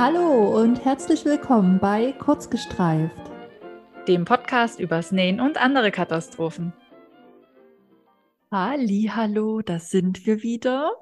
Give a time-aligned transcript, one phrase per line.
[0.00, 3.16] Hallo und herzlich willkommen bei Kurzgestreift,
[4.06, 6.72] dem Podcast übers Nähen und andere Katastrophen.
[8.52, 10.92] Halli, hallo, da sind wir wieder.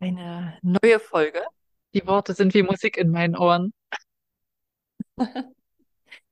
[0.00, 1.42] Eine neue Folge.
[1.92, 3.74] Die Worte sind wie Musik in meinen Ohren.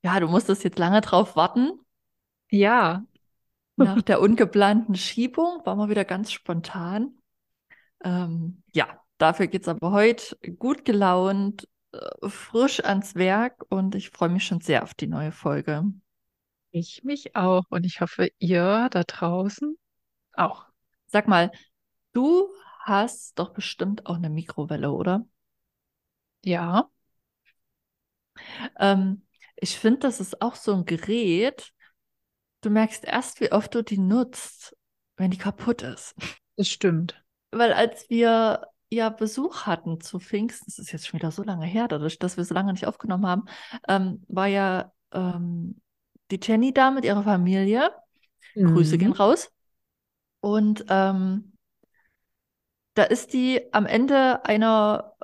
[0.02, 1.78] ja, du musstest jetzt lange drauf warten.
[2.50, 3.04] Ja.
[3.76, 7.18] Nach der ungeplanten Schiebung waren wir wieder ganz spontan.
[8.02, 11.68] Ähm, ja, dafür geht es aber heute gut gelaunt,
[12.26, 15.84] frisch ans Werk und ich freue mich schon sehr auf die neue Folge.
[16.70, 19.76] Ich mich auch und ich hoffe, ihr da draußen
[20.32, 20.66] auch.
[21.06, 21.50] Sag mal,
[22.12, 22.48] du
[22.80, 25.26] hast doch bestimmt auch eine Mikrowelle, oder?
[26.42, 26.90] Ja.
[28.78, 31.72] Ähm, ich finde, das ist auch so ein Gerät.
[32.60, 34.76] Du merkst erst, wie oft du die nutzt,
[35.16, 36.14] wenn die kaputt ist.
[36.56, 37.22] Das stimmt.
[37.50, 41.66] Weil als wir ja Besuch hatten zu Pfingsten, das ist jetzt schon wieder so lange
[41.66, 43.44] her, dadurch, dass wir so lange nicht aufgenommen haben,
[43.88, 45.80] ähm, war ja ähm,
[46.30, 47.90] die Jenny da mit ihrer Familie.
[48.54, 48.74] Mhm.
[48.74, 49.50] Grüße gehen raus.
[50.40, 51.56] Und ähm,
[52.94, 55.14] da ist die am Ende einer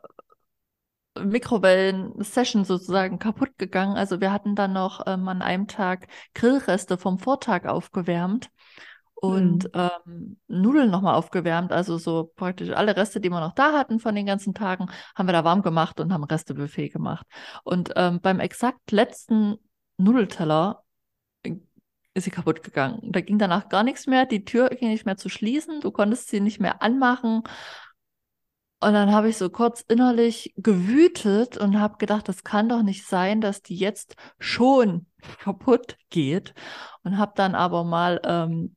[1.19, 3.97] Mikrowellen-Session sozusagen kaputt gegangen.
[3.97, 8.51] Also wir hatten dann noch ähm, an einem Tag Grillreste vom Vortag aufgewärmt
[9.21, 9.91] und mhm.
[10.07, 11.73] ähm, Nudeln nochmal aufgewärmt.
[11.73, 15.29] Also so praktisch alle Reste, die wir noch da hatten von den ganzen Tagen, haben
[15.29, 17.27] wir da warm gemacht und haben Restebuffet gemacht.
[17.63, 19.57] Und ähm, beim exakt letzten
[19.99, 20.83] Nudelteller
[21.43, 21.57] äh,
[22.15, 23.01] ist sie kaputt gegangen.
[23.13, 24.25] Da ging danach gar nichts mehr.
[24.25, 25.81] Die Tür ging nicht mehr zu schließen.
[25.81, 27.43] Du konntest sie nicht mehr anmachen.
[28.83, 33.07] Und dann habe ich so kurz innerlich gewütet und habe gedacht, das kann doch nicht
[33.07, 35.07] sein, dass die jetzt schon
[35.41, 36.55] kaputt geht.
[37.03, 38.77] Und habe dann aber mal ähm,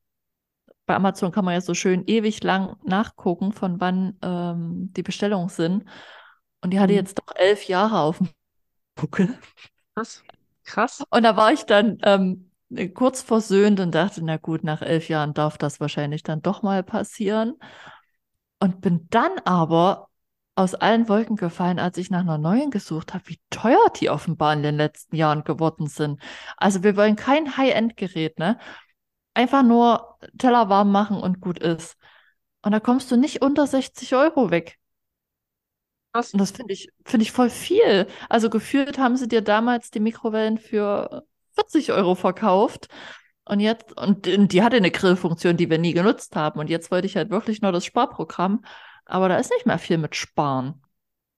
[0.85, 5.49] bei Amazon kann man ja so schön ewig lang nachgucken, von wann ähm, die Bestellungen
[5.49, 5.85] sind.
[6.61, 6.99] Und die hatte mhm.
[6.99, 8.29] jetzt doch elf Jahre auf dem
[8.95, 9.38] Buckel.
[9.95, 10.23] Krass.
[10.66, 11.03] Krass.
[11.09, 12.51] Und da war ich dann ähm,
[12.93, 16.83] kurz versöhnt und dachte, na gut, nach elf Jahren darf das wahrscheinlich dann doch mal
[16.83, 17.55] passieren.
[18.59, 20.07] Und bin dann aber
[20.55, 24.53] aus allen Wolken gefallen, als ich nach einer neuen gesucht habe, wie teuer die offenbar
[24.53, 26.22] in den letzten Jahren geworden sind.
[26.57, 28.59] Also wir wollen kein High-End-Gerät, ne?
[29.33, 31.97] Einfach nur Teller warm machen und gut ist.
[32.61, 34.77] Und da kommst du nicht unter 60 Euro weg.
[36.13, 36.33] Was?
[36.33, 38.07] Und das finde ich, finde ich voll viel.
[38.29, 42.88] Also gefühlt haben sie dir damals die Mikrowellen für 40 Euro verkauft.
[43.45, 46.59] Und jetzt, und die hatte eine Grillfunktion, die wir nie genutzt haben.
[46.59, 48.63] Und jetzt wollte ich halt wirklich nur das Sparprogramm.
[49.05, 50.81] Aber da ist nicht mehr viel mit Sparen.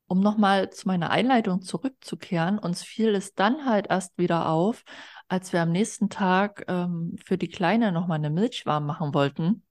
[0.07, 4.83] Um nochmal zu meiner Einleitung zurückzukehren, uns fiel es dann halt erst wieder auf,
[5.27, 9.63] als wir am nächsten Tag ähm, für die Kleine nochmal eine Milch warm machen wollten,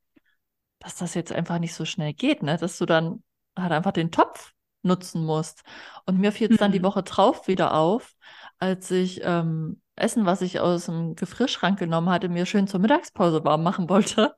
[0.80, 2.56] dass das jetzt einfach nicht so schnell geht, ne?
[2.58, 3.22] Dass du dann
[3.56, 4.52] halt einfach den Topf
[4.82, 5.62] nutzen musst.
[6.06, 6.58] Und mir fiel es mhm.
[6.58, 6.84] dann die mhm.
[6.84, 8.14] Woche drauf wieder auf,
[8.58, 13.44] als ich ähm, Essen, was ich aus dem Gefrierschrank genommen hatte, mir schön zur Mittagspause
[13.44, 14.34] warm machen wollte.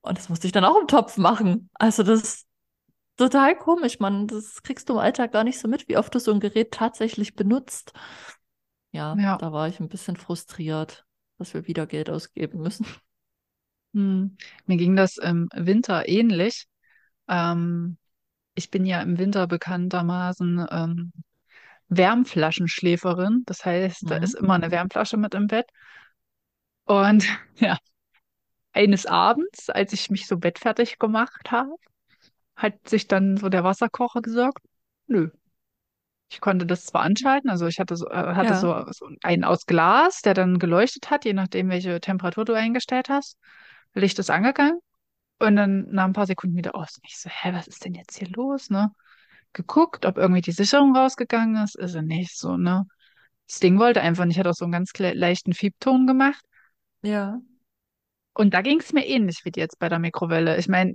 [0.00, 1.68] Und das musste ich dann auch im Topf machen.
[1.74, 2.46] Also das
[3.16, 4.26] total komisch, man.
[4.26, 6.72] Das kriegst du im Alltag gar nicht so mit, wie oft du so ein Gerät
[6.72, 7.92] tatsächlich benutzt
[8.96, 11.04] ja, ja, da war ich ein bisschen frustriert,
[11.36, 12.86] dass wir wieder Geld ausgeben müssen.
[13.94, 14.36] Hm.
[14.66, 16.66] Mir ging das im Winter ähnlich.
[17.28, 17.96] Ähm,
[18.54, 21.12] ich bin ja im Winter bekanntermaßen ähm,
[21.88, 23.44] Wärmflaschenschläferin.
[23.46, 24.08] Das heißt, mhm.
[24.08, 25.70] da ist immer eine Wärmflasche mit im Bett.
[26.84, 27.24] Und
[27.58, 27.78] ja,
[28.72, 31.74] eines Abends, als ich mich so bettfertig gemacht habe,
[32.56, 34.64] hat sich dann so der Wasserkocher gesagt,
[35.06, 35.30] nö,
[36.28, 38.56] ich konnte das zwar anschalten, also ich hatte so, äh, hatte ja.
[38.56, 43.08] so, so einen aus Glas, der dann geleuchtet hat, je nachdem, welche Temperatur du eingestellt
[43.08, 43.38] hast.
[43.94, 44.80] Licht ist angegangen
[45.38, 46.98] und dann nach ein paar Sekunden wieder aus.
[47.04, 48.90] Ich so, hä, was ist denn jetzt hier los, ne?
[49.52, 52.86] Geguckt, ob irgendwie die Sicherung rausgegangen ist, ist er nicht so, ne?
[53.46, 56.44] Das Ding wollte einfach nicht, hat auch so einen ganz leichten Fiebton gemacht.
[57.02, 57.38] Ja.
[58.34, 60.58] Und da ging es mir ähnlich wie jetzt bei der Mikrowelle.
[60.58, 60.94] Ich meine,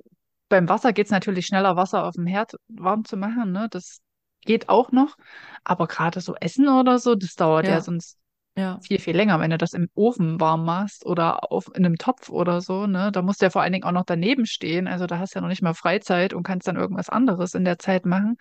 [0.52, 3.68] beim Wasser geht es natürlich schneller, Wasser auf dem Herd warm zu machen, ne?
[3.72, 4.02] Das
[4.42, 5.16] geht auch noch.
[5.64, 8.18] Aber gerade so Essen oder so, das dauert ja, ja sonst
[8.58, 8.78] ja.
[8.82, 12.30] viel, viel länger, wenn du das im Ofen warm machst oder auf, in einem Topf
[12.30, 13.12] oder so, ne?
[13.12, 14.88] Da musst du ja vor allen Dingen auch noch daneben stehen.
[14.88, 17.64] Also da hast du ja noch nicht mal Freizeit und kannst dann irgendwas anderes in
[17.64, 18.36] der Zeit machen.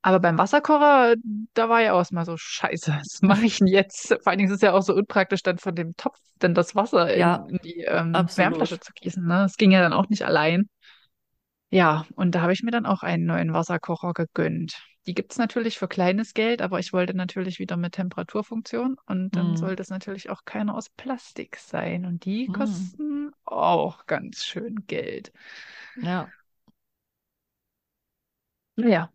[0.00, 1.16] Aber beim Wasserkocher,
[1.52, 4.08] da war ja auch mal so, scheiße, was mache ich denn jetzt?
[4.22, 6.74] Vor allen Dingen ist es ja auch so unpraktisch, dann von dem Topf dann das
[6.74, 9.26] Wasser in, ja, in die ähm, Wärmflasche zu gießen.
[9.26, 9.42] Ne?
[9.42, 10.68] Das ging ja dann auch nicht allein.
[11.70, 14.80] Ja, und da habe ich mir dann auch einen neuen Wasserkocher gegönnt.
[15.06, 19.36] Die gibt es natürlich für kleines Geld, aber ich wollte natürlich wieder mit Temperaturfunktion und
[19.36, 19.56] dann mm.
[19.56, 22.04] sollte es natürlich auch keine aus Plastik sein.
[22.06, 22.52] Und die mm.
[22.52, 25.32] kosten auch ganz schön Geld.
[26.00, 26.28] Ja.
[28.76, 29.10] Naja,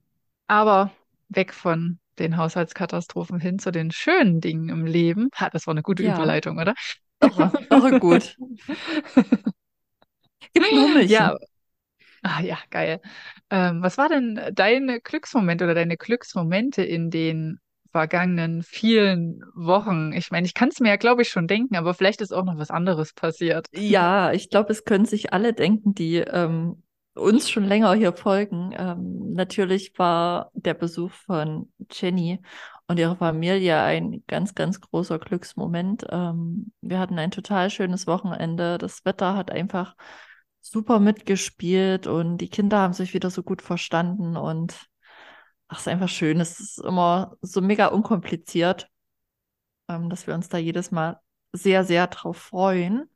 [0.47, 0.91] aber
[1.29, 5.29] weg von den Haushaltskatastrophen hin zu den schönen Dingen im Leben.
[5.35, 6.73] Ha, das war eine gute Ja, Überleitung, oder?
[7.21, 8.37] irre, irre gut.
[10.53, 11.37] Gibt nur Ja, Milchen.
[12.23, 13.01] Ah, ja, geil.
[13.49, 17.59] Ähm, was war denn dein Glücksmoment oder deine Glücksmomente in den
[17.91, 20.13] vergangenen vielen Wochen?
[20.13, 22.45] Ich meine, ich kann es mir ja, glaube ich, schon denken, aber vielleicht ist auch
[22.45, 23.67] noch was anderes passiert.
[23.73, 26.83] Ja, ich glaube, es können sich alle denken, die ähm,
[27.13, 28.73] uns schon länger hier folgen.
[28.77, 32.39] Ähm, natürlich war der Besuch von Jenny
[32.87, 36.05] und ihrer Familie ein ganz, ganz großer Glücksmoment.
[36.09, 38.77] Ähm, wir hatten ein total schönes Wochenende.
[38.77, 39.95] Das Wetter hat einfach
[40.61, 44.87] super mitgespielt und die Kinder haben sich wieder so gut verstanden und
[45.67, 46.39] ach, es ist einfach schön.
[46.39, 48.87] Es ist immer so mega unkompliziert,
[49.89, 51.19] ähm, dass wir uns da jedes Mal
[51.53, 53.09] sehr, sehr drauf freuen.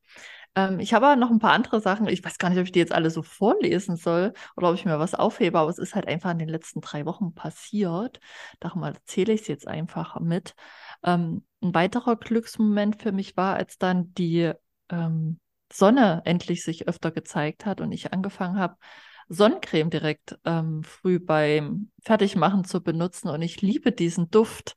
[0.56, 2.08] Ähm, ich habe aber noch ein paar andere Sachen.
[2.08, 4.86] Ich weiß gar nicht, ob ich die jetzt alle so vorlesen soll oder ob ich
[4.86, 8.20] mir was aufhebe, aber es ist halt einfach in den letzten drei Wochen passiert.
[8.60, 10.56] Darum erzähle ich es jetzt einfach mit.
[11.04, 14.52] Ähm, ein weiterer Glücksmoment für mich war, als dann die
[14.90, 15.40] ähm,
[15.72, 18.76] Sonne endlich sich öfter gezeigt hat und ich angefangen habe,
[19.28, 23.30] Sonnencreme direkt ähm, früh beim Fertigmachen zu benutzen.
[23.30, 24.76] Und ich liebe diesen Duft.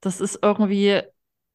[0.00, 1.02] Das ist irgendwie,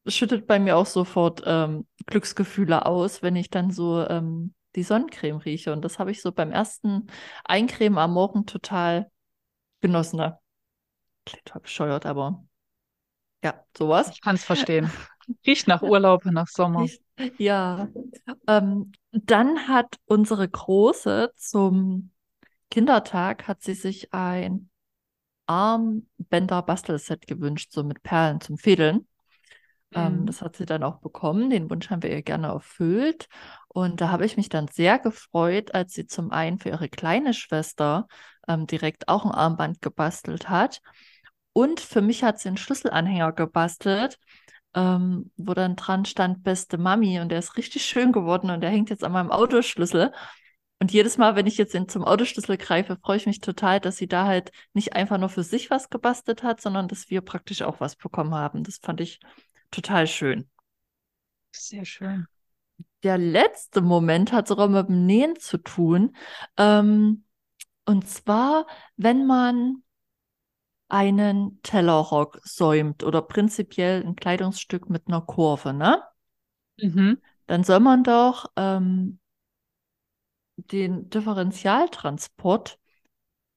[0.06, 5.38] schüttet bei mir auch sofort ähm, Glücksgefühle aus, wenn ich dann so ähm, die Sonnencreme
[5.38, 5.74] rieche.
[5.74, 7.08] Und das habe ich so beim ersten
[7.46, 9.10] Eincremen am Morgen total
[9.82, 10.20] genossen.
[11.26, 12.44] Klingt total bescheuert, aber
[13.44, 14.10] ja, sowas.
[14.12, 14.92] Ich kann es verstehen.
[15.46, 16.84] Riecht nach Urlaub, nach Sommer.
[16.84, 17.02] Ich,
[17.38, 17.90] ja.
[18.48, 22.12] Ähm, dann hat unsere Große zum
[22.72, 24.70] Kindertag hat sie sich ein
[25.48, 29.08] Armbänder-Bastelset gewünscht, so mit Perlen zum Fädeln.
[29.96, 30.28] Ähm, Mhm.
[30.28, 31.50] das hat sie dann auch bekommen.
[31.50, 33.28] Den Wunsch haben wir ihr gerne erfüllt.
[33.70, 37.34] Und da habe ich mich dann sehr gefreut, als sie zum einen für ihre kleine
[37.34, 38.08] Schwester
[38.48, 40.82] ähm, direkt auch ein Armband gebastelt hat.
[41.54, 44.18] Und für mich hat sie einen Schlüsselanhänger gebastelt,
[44.76, 47.20] ähm, wo dann dran stand Beste Mami.
[47.20, 50.12] Und der ist richtig schön geworden und der hängt jetzt an meinem Autoschlüssel.
[50.80, 53.98] Und jedes Mal, wenn ich jetzt in, zum Autoschlüssel greife, freue ich mich total, dass
[53.98, 57.62] sie da halt nicht einfach nur für sich was gebastelt hat, sondern dass wir praktisch
[57.62, 58.64] auch was bekommen haben.
[58.64, 59.20] Das fand ich
[59.72, 60.50] total schön.
[61.52, 62.26] Sehr schön.
[63.04, 66.16] Der letzte Moment hat sogar mit dem Nähen zu tun.
[66.58, 67.24] Ähm,
[67.86, 68.66] und zwar,
[68.96, 69.83] wenn man
[70.94, 76.04] einen Tellerrock säumt oder prinzipiell ein Kleidungsstück mit einer Kurve, ne?
[76.82, 77.18] Mhm.
[77.48, 79.20] Dann soll man doch ähm,
[80.58, 82.80] den Differentialtransport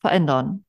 [0.00, 0.64] verändern.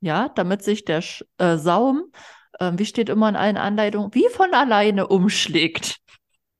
[0.00, 2.12] Ja, damit sich der Sch äh, Saum,
[2.60, 5.98] äh, wie steht immer in allen Anleitungen, wie von alleine umschlägt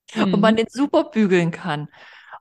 [0.32, 0.56] und man Mhm.
[0.56, 1.88] den super bügeln kann.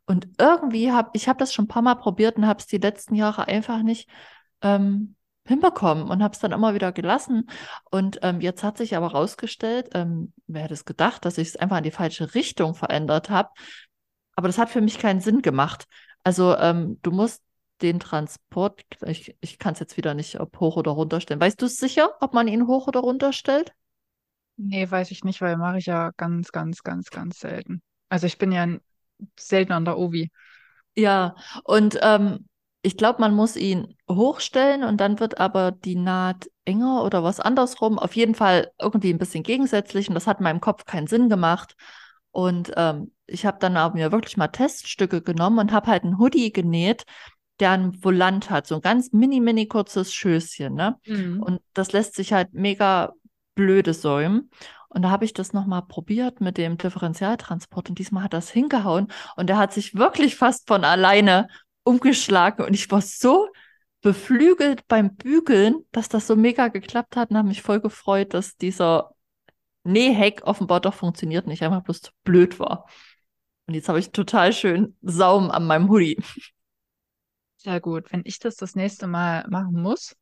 [0.07, 2.79] Und irgendwie habe ich habe das schon ein paar Mal probiert und habe es die
[2.79, 4.09] letzten Jahre einfach nicht
[4.63, 5.16] ähm,
[5.47, 7.49] hinbekommen und habe es dann immer wieder gelassen.
[7.91, 11.55] Und ähm, jetzt hat sich aber rausgestellt, ähm, wer hätte es gedacht, dass ich es
[11.55, 13.49] einfach in die falsche Richtung verändert habe.
[14.35, 15.88] Aber das hat für mich keinen Sinn gemacht.
[16.23, 17.41] Also ähm, du musst
[17.81, 21.39] den Transport, ich, ich kann es jetzt wieder nicht, ob hoch oder runter stellen.
[21.39, 23.73] Weißt du es sicher, ob man ihn hoch oder runter stellt?
[24.57, 27.81] Nee, weiß ich nicht, weil mache ich ja ganz, ganz, ganz, ganz selten.
[28.09, 28.67] Also ich bin ja
[29.39, 30.31] selten an der Ovi.
[30.95, 32.47] Ja, und ähm,
[32.87, 37.41] ich glaube, man muss ihn hochstellen und dann wird aber die Naht enger oder was
[37.41, 37.99] andersrum.
[37.99, 41.27] Auf jeden Fall irgendwie ein bisschen gegensätzlich und das hat in meinem Kopf keinen Sinn
[41.27, 41.75] gemacht.
[42.31, 46.17] Und ähm, ich habe dann aber mir wirklich mal Teststücke genommen und habe halt einen
[46.17, 47.03] Hoodie genäht,
[47.59, 50.97] der ein Volant hat, so ein ganz mini, mini kurzes Schößchen, ne?
[51.06, 51.44] Mhm.
[51.44, 53.11] Und das lässt sich halt mega
[53.53, 54.49] blöde säumen.
[54.87, 59.09] Und da habe ich das nochmal probiert mit dem Differentialtransport und diesmal hat das hingehauen
[59.35, 61.49] und er hat sich wirklich fast von alleine
[61.87, 63.49] umgeschlagen und ich war so
[64.01, 68.57] beflügelt beim Bügeln, dass das so mega geklappt hat und habe mich voll gefreut, dass
[68.57, 69.15] dieser
[69.83, 72.85] Nähheck offenbar doch funktioniert, nicht einfach bloß blöd war.
[73.65, 76.21] Und jetzt habe ich total schön Saum an meinem Hoodie.
[77.57, 78.11] Sehr gut.
[78.11, 80.15] Wenn ich das das nächste Mal machen muss,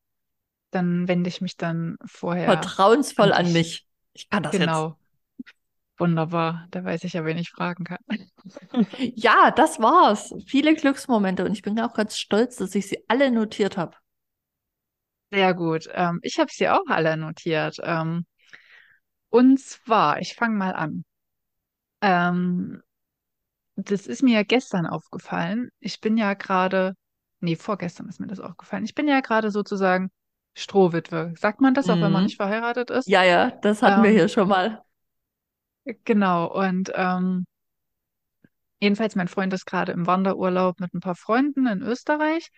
[0.72, 3.86] dann wende ich mich dann vorher Vertrauensvoll an an mich.
[4.14, 4.62] Ich kann das jetzt.
[4.62, 4.98] Genau.
[5.98, 6.68] Wunderbar.
[6.72, 8.00] Da weiß ich ja, wen ich fragen kann.
[9.16, 10.34] Ja, das war's.
[10.48, 13.96] Viele Glücksmomente und ich bin auch ganz stolz, dass ich sie alle notiert habe.
[15.32, 15.88] Sehr gut.
[15.94, 17.78] Ähm, ich habe sie auch alle notiert.
[17.84, 18.26] Ähm,
[19.30, 21.04] und zwar, ich fange mal an.
[22.02, 22.84] Ähm,
[23.76, 25.70] das ist mir gestern aufgefallen.
[25.80, 26.96] Ich bin ja gerade,
[27.42, 28.86] nee, vorgestern ist mir das aufgefallen.
[28.86, 30.12] Ich bin ja gerade sozusagen
[30.56, 31.34] Strohwitwe.
[31.38, 32.26] Sagt man das, auch wenn man Mhm.
[32.26, 33.12] nicht verheiratet ist?
[33.12, 34.84] Ja, ja, das hatten wir Ähm, hier schon mal.
[36.04, 36.48] Genau.
[36.52, 37.46] Und ähm,
[38.80, 42.52] jedenfalls, mein Freund ist gerade im Wanderurlaub mit ein paar Freunden in Österreich.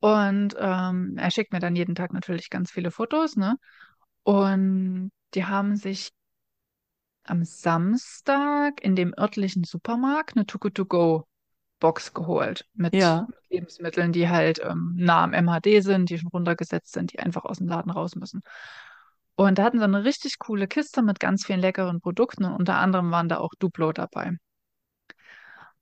[0.00, 3.56] Und ähm, er schickt mir dann jeden Tag natürlich ganz viele Fotos, ne?
[4.22, 6.12] Und die haben sich
[7.24, 14.94] am Samstag in dem örtlichen Supermarkt eine Too-Good-To-Go-Box geholt mit Ja, Lebensmitteln, die halt ähm,
[14.96, 18.42] nah am MHD sind, die schon runtergesetzt sind, die einfach aus dem Laden raus müssen.
[19.40, 22.76] Und da hatten sie eine richtig coole Kiste mit ganz vielen leckeren Produkten und unter
[22.76, 24.36] anderem waren da auch Duplo dabei.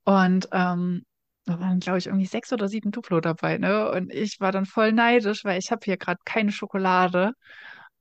[0.04, 1.04] Und ähm,
[1.44, 3.90] da waren, glaube ich, irgendwie sechs oder sieben Duplo dabei, ne?
[3.90, 7.32] Und ich war dann voll neidisch, weil ich habe hier gerade keine Schokolade.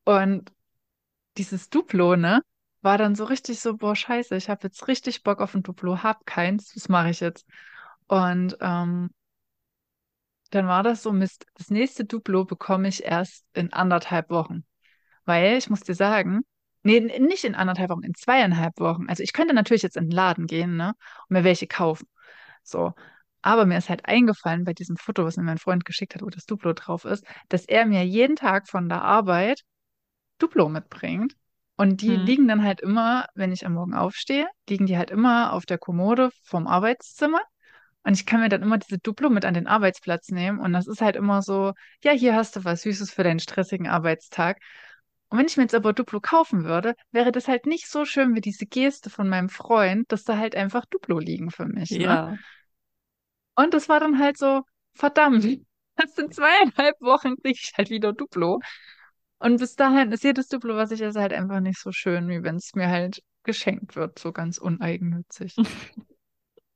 [0.05, 0.51] Und
[1.37, 2.41] dieses Duplo, ne,
[2.81, 6.03] war dann so richtig so, boah, scheiße, ich habe jetzt richtig Bock auf ein Duplo,
[6.03, 7.47] hab keins, was mache ich jetzt?
[8.07, 9.09] Und ähm,
[10.51, 14.65] dann war das so, Mist, das nächste Duplo bekomme ich erst in anderthalb Wochen.
[15.27, 16.41] Weil, ich muss dir sagen,
[16.84, 19.07] nee, nicht in anderthalb Wochen, in zweieinhalb Wochen.
[19.10, 20.93] Also ich könnte natürlich jetzt in den Laden gehen, ne,
[21.29, 22.07] und mir welche kaufen.
[22.63, 22.93] So.
[23.41, 26.29] Aber mir ist halt eingefallen bei diesem Foto, was mir mein Freund geschickt hat, wo
[26.29, 29.62] das Duplo drauf ist, dass er mir jeden Tag von der Arbeit
[30.39, 31.36] Duplo mitbringt.
[31.75, 35.12] Und die hm, liegen dann halt immer, wenn ich am Morgen aufstehe, liegen die halt
[35.12, 37.41] immer auf der Kommode vom Arbeitszimmer.
[38.03, 40.60] Und ich kann mir dann immer diese Duplo mit an den Arbeitsplatz nehmen.
[40.60, 43.88] Und das ist halt immer so, ja, hier hast du was Süßes für deinen stressigen
[43.88, 44.60] Arbeitstag.
[45.29, 48.36] Und wenn ich mir jetzt aber Duplo kaufen würde, wäre das halt nicht so schön
[48.36, 52.19] wie diese Geste von meinem Freund, dass da halt einfach Duplo liegen für mich, ne?
[52.19, 52.39] ja,
[53.55, 55.43] Und das war dann halt so, verdammt,
[55.96, 58.60] das in zweieinhalb Wochen kriege ich halt wieder Duplo.
[59.39, 62.43] Und bis dahin ist jedes Duplo, was ich esse, halt einfach nicht so schön, wie
[62.43, 65.55] wenn es mir halt geschenkt wird, so ganz uneigennützig.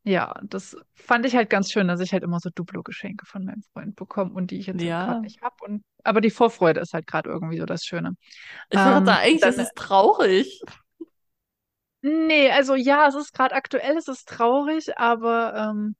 [0.03, 3.61] Ja, das fand ich halt ganz schön, dass ich halt immer so Duplo-Geschenke von meinem
[3.73, 5.23] Freund bekomme und die ich jetzt halt gerade ja.
[5.23, 5.55] nicht habe.
[5.63, 8.15] Und aber die Vorfreude ist halt gerade irgendwie so das Schöne.
[8.69, 10.61] Ich Ähm, eigentlich ist dann, es traurig.
[12.01, 15.95] nee, also ja, es ist gerade aktuell, es ist traurig, aber ähm,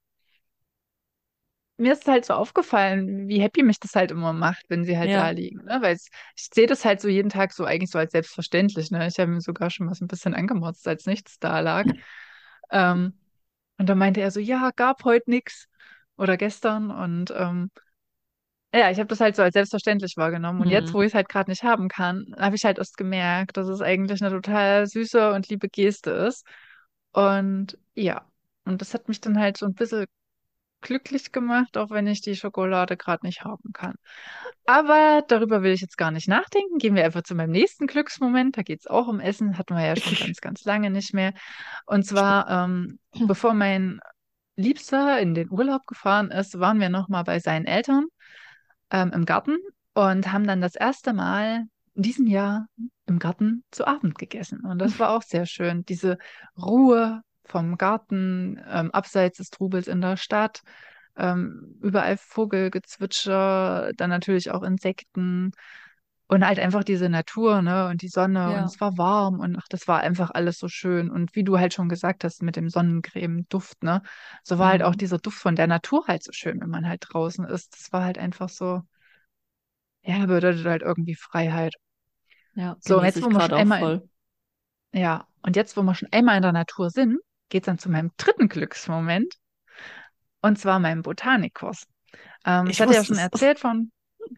[1.78, 5.16] mir ist halt so aufgefallen, wie happy mich das halt immer macht, wenn sie halt
[5.16, 5.32] da Ja.
[5.32, 5.80] liegen, ne?
[5.82, 9.08] Weil ich sehe das halt so jeden Tag so eigentlich so als selbstverständlich, ne?
[9.08, 11.88] Ich habe mir sogar schon mal so ein bisschen angemotzt, als nichts da lag.
[12.72, 13.14] Ähm,
[13.78, 15.68] und dann meinte er so, ja, gab heute nix
[16.18, 17.72] oder gestern und ähm,
[18.74, 20.62] ja, ich habe das halt so als selbstverständlich wahrgenommen.
[20.62, 23.58] Und jetzt, wo ich es halt gerade nicht haben kann, habe ich halt erst gemerkt,
[23.58, 26.46] dass es eigentlich eine total süße und liebe Geste ist.
[27.12, 28.26] Und ja,
[28.66, 30.06] und das hat mich dann halt so ein bisschen
[30.82, 33.96] glücklich gemacht, auch wenn ich die Schokolade gerade nicht haben kann.
[34.66, 36.78] Aber darüber will ich jetzt gar nicht nachdenken.
[36.78, 38.58] Gehen wir einfach zu meinem nächsten Glücksmoment.
[38.58, 39.58] Da geht es auch um Essen.
[39.58, 41.34] Hatten wir ja schon ganz, ganz lange nicht mehr.
[41.86, 44.00] Und zwar, ähm, bevor mein
[44.56, 48.06] Liebster in den Urlaub gefahren ist, waren wir noch mal bei seinen Eltern
[48.92, 49.58] ähm, im Garten
[49.94, 52.68] und haben dann das erste Mal in diesem Jahr
[53.06, 54.62] im Garten zu Abend gegessen.
[54.62, 55.84] Und das war auch sehr schön.
[55.86, 56.18] Diese
[56.58, 57.22] Ruhe
[57.52, 60.62] vom Garten, ähm, abseits des Trubels in der Stadt,
[61.18, 65.52] ähm, überall Vogelgezwitscher, dann natürlich auch Insekten
[66.28, 68.66] und halt einfach diese Natur, ne, und die Sonne und Ja.
[68.66, 71.10] es war warm und ach, das war einfach alles so schön.
[71.12, 74.02] Und wie du halt schon gesagt hast, mit dem Sonnencreme-Duft, ne,
[74.44, 75.02] so war halt auch Hm.
[75.02, 77.74] dieser Duft von der Natur halt so schön, wenn man halt draußen ist.
[77.76, 78.82] Das war halt einfach so,
[80.04, 81.74] ja, bedeutet halt irgendwie Freiheit.
[82.54, 84.02] Ja, So, und jetzt, wo wir schon einmal in,
[84.94, 87.20] ja, und jetzt, wo wir schon einmal in der Natur sind,
[87.52, 89.36] geht's dann zu meinem dritten Glücksmoment,
[90.42, 91.88] und zwar meinem Botanikkurs.
[92.46, 93.20] Ähm, ich Ich hatte ja schon es.
[93.20, 93.92] erzählt von,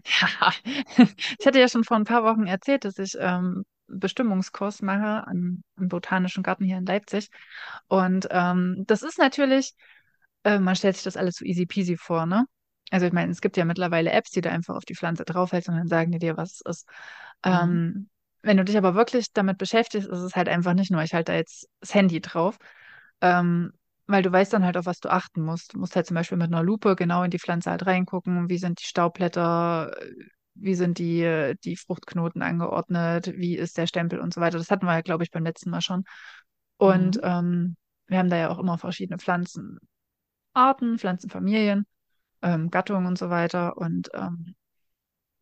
[0.05, 0.51] ja,
[1.39, 5.63] ich hatte ja schon vor ein paar Wochen erzählt, dass ich ähm, Bestimmungskurs mache an,
[5.77, 7.29] am Botanischen Garten hier in Leipzig.
[7.88, 9.74] Und ähm, das ist natürlich,
[10.43, 12.46] äh, man stellt sich das alles so easy peasy vor, ne?
[12.91, 15.70] Also ich meine, es gibt ja mittlerweile Apps, die du einfach auf die Pflanze draufhältst
[15.70, 16.89] und dann sagen die dir, was es ist.
[17.46, 17.53] Hm.
[17.53, 18.10] Ähm,
[18.43, 21.32] wenn du dich aber wirklich damit beschäftigst, ist es halt einfach nicht nur, ich halte
[21.32, 22.58] da jetzt das Handy drauf,
[23.24, 23.74] ähm,
[24.08, 25.74] weil du weißt dann halt, auf was du achten musst.
[25.74, 28.60] Du musst halt zum Beispiel mit einer Lupe genau in die Pflanze halt reingucken, wie
[28.60, 29.96] sind die Staubblätter,
[30.56, 34.60] wie sind die, die Fruchtknoten angeordnet, wie ist der Stempel und so weiter.
[34.60, 36.03] Das hatten wir ja, glaube ich, beim letzten Mal schon.
[36.77, 37.22] Und Hm.
[37.24, 37.75] ähm,
[38.08, 39.80] wir haben da ja auch immer verschiedene Pflanzenarten,
[40.98, 41.86] Pflanzenfamilien,
[42.42, 43.77] ähm, Gattungen und so weiter.
[43.77, 44.56] Und ähm,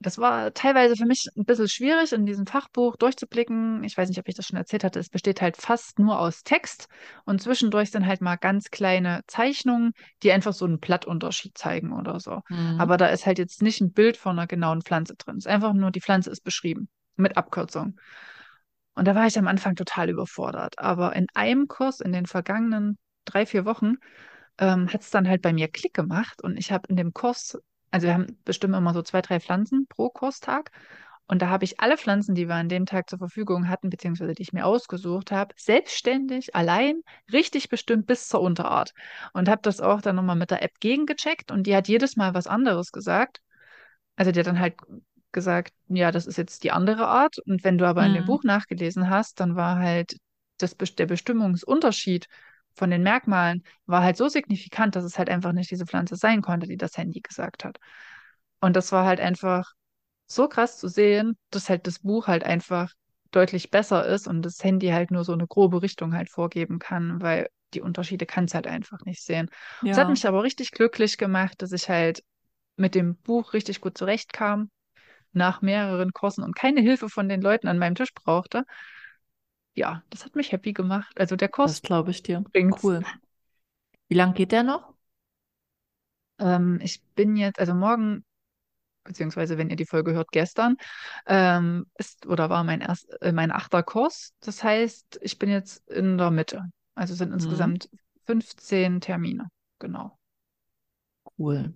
[0.01, 3.84] das war teilweise für mich ein bisschen schwierig, in diesem Fachbuch durchzublicken.
[3.84, 5.00] Ich weiß nicht, ob ich das schon erzählt hatte.
[5.00, 6.88] Es besteht halt fast nur aus Text
[7.25, 9.93] und zwischendurch sind halt mal ganz kleine Zeichnungen,
[10.24, 12.41] die einfach so einen Blattunterschied zeigen oder so.
[12.48, 12.79] Hm.
[12.79, 15.38] Aber da ist halt jetzt nicht ein Bild von einer genauen Pflanze drin.
[15.38, 18.00] Es ist einfach nur, die Pflanze ist beschrieben mit Abkürzung.
[18.93, 20.79] Und da war ich am Anfang total überfordert.
[20.79, 23.96] Aber in einem Kurs in den vergangenen drei, vier Wochen
[24.58, 27.58] ähm, hat es dann halt bei mir Klick gemacht und ich habe in dem Kurs,
[27.92, 30.72] also wir haben bestimmt immer so zwei, drei Pflanzen pro Kurstag
[31.28, 34.34] und da habe ich alle Pflanzen, die wir an dem Tag zur Verfügung hatten, beziehungsweise
[34.34, 38.94] die ich mir ausgesucht habe, selbstständig, allein, richtig bestimmt bis zur Unterart
[39.34, 42.34] und habe das auch dann nochmal mit der App gegengecheckt und die hat jedes Mal
[42.34, 43.40] was anderes gesagt.
[44.16, 44.76] Also die hat dann halt
[45.32, 47.38] gesagt, ja, das ist jetzt die andere Art.
[47.46, 48.26] Und wenn du aber in dem Mhm.
[48.26, 50.18] Buch nachgelesen hast, dann war halt
[50.58, 52.28] das, der Bestimmungsunterschied
[52.75, 56.42] von den Merkmalen war halt so signifikant, dass es halt einfach nicht diese Pflanze sein
[56.42, 57.78] konnte, die das Handy gesagt hat.
[58.60, 59.72] Und das war halt einfach
[60.28, 62.92] so krass zu sehen, dass halt das Buch halt einfach
[63.32, 67.22] deutlich besser ist und das Handy halt nur so eine grobe Richtung halt vorgeben kann,
[67.22, 69.50] weil die Unterschiede kann es halt einfach nicht sehen.
[69.90, 72.24] Es hat Ja, mich aber richtig glücklich gemacht, dass ich halt
[72.78, 74.70] mit dem Buch richtig gut zurechtkam,
[75.34, 78.63] nach mehreren Kursen und keine Hilfe von den Leuten an meinem Tisch brauchte.
[79.75, 81.20] Ja, das hat mich happy gemacht.
[81.20, 82.46] Also der das Kurs glaube ich dir.
[82.54, 82.84] bringt's.
[82.84, 83.06] Cool.
[84.10, 84.94] Wie lang geht der noch?
[86.40, 88.25] Ähm, ich bin jetzt, also morgen,
[89.04, 90.78] beziehungsweise wenn ihr die Folge hört, gestern,
[91.28, 94.34] ähm, ist oder war mein erst, äh, mein achter Kurs.
[94.42, 96.66] Das heißt, ich bin jetzt in der Mitte.
[96.96, 97.74] Also sind Mhm.
[97.74, 97.90] insgesamt
[98.25, 99.50] 15 Termine.
[99.80, 100.18] Genau.
[101.38, 101.74] Cool.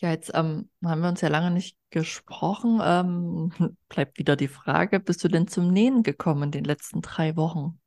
[0.00, 2.80] Ja, jetzt ähm, haben wir uns ja lange nicht gesprochen.
[2.82, 3.52] Ähm,
[3.88, 7.80] bleibt wieder die Frage, bist du denn zum Nähen gekommen in den letzten drei Wochen?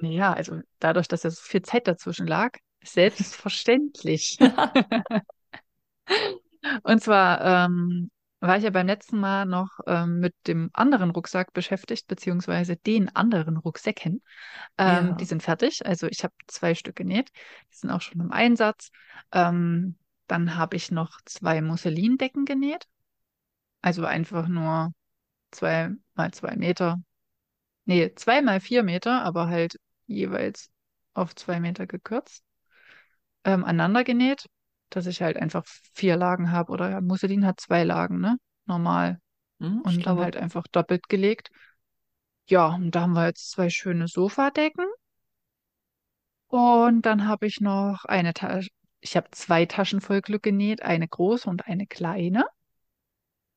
[0.00, 2.52] Ja, also dadurch, dass ja so viel Zeit dazwischen lag,
[2.84, 4.38] selbstverständlich.
[6.82, 11.52] Und zwar ähm, war ich ja beim letzten Mal noch ähm, mit dem anderen Rucksack
[11.52, 14.22] beschäftigt, beziehungsweise den anderen Rucksäcken.
[14.78, 15.26] Ähm, die Ja.
[15.26, 15.86] sind fertig.
[15.86, 17.30] Also ich habe zwei Stück genäht.
[17.72, 18.90] Die sind auch schon im Einsatz.
[19.32, 22.86] Ähm, dann habe ich noch zwei Musselindecken genäht.
[23.82, 24.92] Also einfach nur
[25.52, 27.00] zwei mal zwei Meter.
[27.86, 30.70] Nee, zwei mal vier Meter, aber halt jeweils
[31.14, 32.44] auf zwei Meter gekürzt.
[33.44, 34.46] Ähm, aneinander genäht,
[34.90, 36.72] dass ich halt einfach vier Lagen habe.
[36.72, 38.36] Oder ja, Musselin hat zwei Lagen, ne?
[38.66, 39.18] Normal.
[39.60, 41.50] Hm, Und dann glaube, halt einfach doppelt gelegt.
[42.48, 44.86] Ja, und da haben wir jetzt zwei schöne Sofadecken.
[46.48, 48.68] Und dann habe ich noch eine Tasche.
[49.00, 52.44] Ich habe zwei Taschen voll Glück genäht, eine große und eine kleine.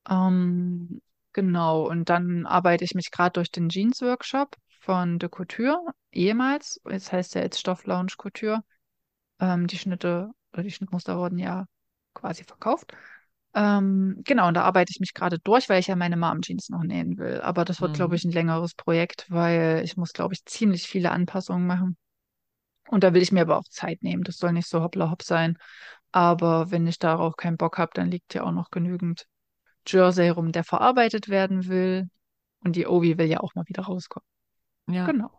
[0.08, 1.00] Ähm,
[1.32, 5.80] genau, und dann arbeite ich mich gerade durch den Jeans-Workshop von De Couture,
[6.12, 6.80] ehemals.
[6.88, 8.62] Jetzt heißt er jetzt Stoff Lounge Couture.
[9.40, 11.66] Ähm, die Schnitte oder die Schnittmuster wurden ja
[12.14, 12.92] quasi verkauft.
[13.54, 16.82] Ähm, genau, und da arbeite ich mich gerade durch, weil ich ja meine Mom-Jeans noch
[16.82, 17.40] nähen will.
[17.40, 20.86] Aber das wird, glaube hm, ich, ein längeres Projekt, weil ich muss, glaube ich, ziemlich
[20.86, 21.96] viele Anpassungen machen.
[22.88, 24.22] Und da will ich mir aber auch Zeit nehmen.
[24.24, 25.58] Das soll nicht so hoppla hopp sein.
[26.12, 29.26] Aber wenn ich darauf keinen Bock habe, dann liegt ja auch noch genügend
[29.86, 32.08] Jersey rum, der verarbeitet werden will.
[32.60, 34.26] Und die Ovi will ja auch mal wieder rauskommen.
[34.88, 35.06] ja.
[35.06, 35.30] Genau.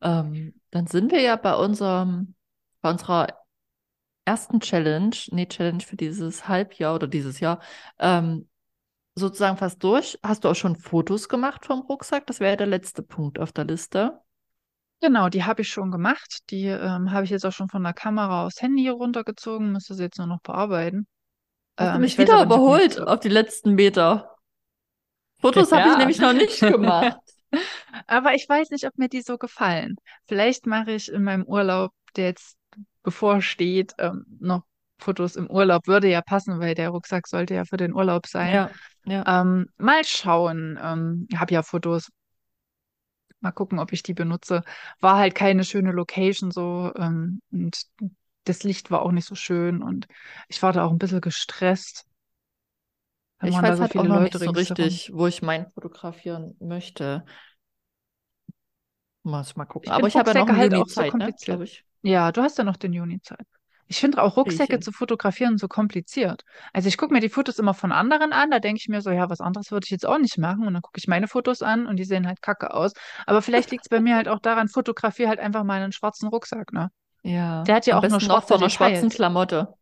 [0.00, 2.34] Ähm, dann sind wir ja bei unserem,
[2.80, 3.28] bei unserer
[4.24, 7.60] ersten Challenge, nee, Challenge für dieses Halbjahr oder dieses Jahr,
[7.98, 8.48] ähm,
[9.14, 10.18] sozusagen fast durch.
[10.22, 12.26] Hast du auch schon Fotos gemacht vom Rucksack?
[12.26, 14.20] Das wäre ja der letzte Punkt auf der Liste.
[15.00, 16.38] Genau, die habe ich schon gemacht.
[16.50, 20.02] Die ähm, habe ich jetzt auch schon von der Kamera aufs Handy runtergezogen, müsste sie
[20.02, 21.06] jetzt nur noch bearbeiten.
[21.78, 24.36] Hast du Ähm, mich ich weiß wieder überholt auf die letzten Meter?
[25.40, 25.96] Fotos habe ich Ja.
[25.96, 27.18] nämlich noch nicht gemacht.
[28.06, 29.96] Aber ich weiß nicht, ob mir die so gefallen.
[30.26, 32.56] Vielleicht mache ich in meinem Urlaub, der jetzt
[33.02, 34.64] bevorsteht, ähm, noch
[34.98, 35.86] Fotos im Urlaub.
[35.86, 38.52] Würde ja passen, weil der Rucksack sollte ja für den Urlaub sein.
[38.52, 38.70] Ja,
[39.04, 39.24] ja.
[39.26, 40.78] Ähm, mal schauen.
[40.82, 42.10] Ähm, ich habe ja Fotos.
[43.40, 44.62] Mal gucken, ob ich die benutze.
[45.00, 46.92] War halt keine schöne Location so.
[46.96, 47.82] Ähm, und
[48.48, 49.82] das Licht war auch nicht so schön.
[49.82, 50.06] Und
[50.48, 52.06] ich war da auch ein bisschen gestresst.
[53.42, 54.84] Ich weiß so halt auch noch nicht Leute so ringsherum.
[54.84, 57.24] richtig, wo ich meinen fotografieren möchte.
[59.22, 59.90] Muss mal gucken.
[59.90, 61.10] Ich Aber ich habe ja noch einen halt Juni auch so Zeit, ne?
[61.10, 61.60] kompliziert.
[61.62, 61.84] Ich.
[62.02, 63.46] Ja, du hast ja noch den Juni Zeit.
[63.90, 66.44] Ich finde auch Rucksäcke zu fotografieren so kompliziert.
[66.74, 69.10] Also ich gucke mir die Fotos immer von anderen an, da denke ich mir so,
[69.10, 70.66] ja, was anderes würde ich jetzt auch nicht machen.
[70.66, 72.92] Und dann gucke ich meine Fotos an und die sehen halt kacke aus.
[73.24, 76.72] Aber vielleicht liegt es bei mir halt auch daran, fotografiere halt einfach meinen schwarzen Rucksack,
[76.72, 76.90] ne?
[77.28, 77.62] Ja.
[77.64, 79.14] Der hat ja Am auch nur noch schwarze einer schwarzen Details.
[79.14, 79.74] Klamotte.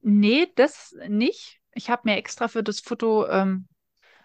[0.00, 1.60] Nee, das nicht.
[1.74, 3.66] Ich habe mir extra für das Foto ähm,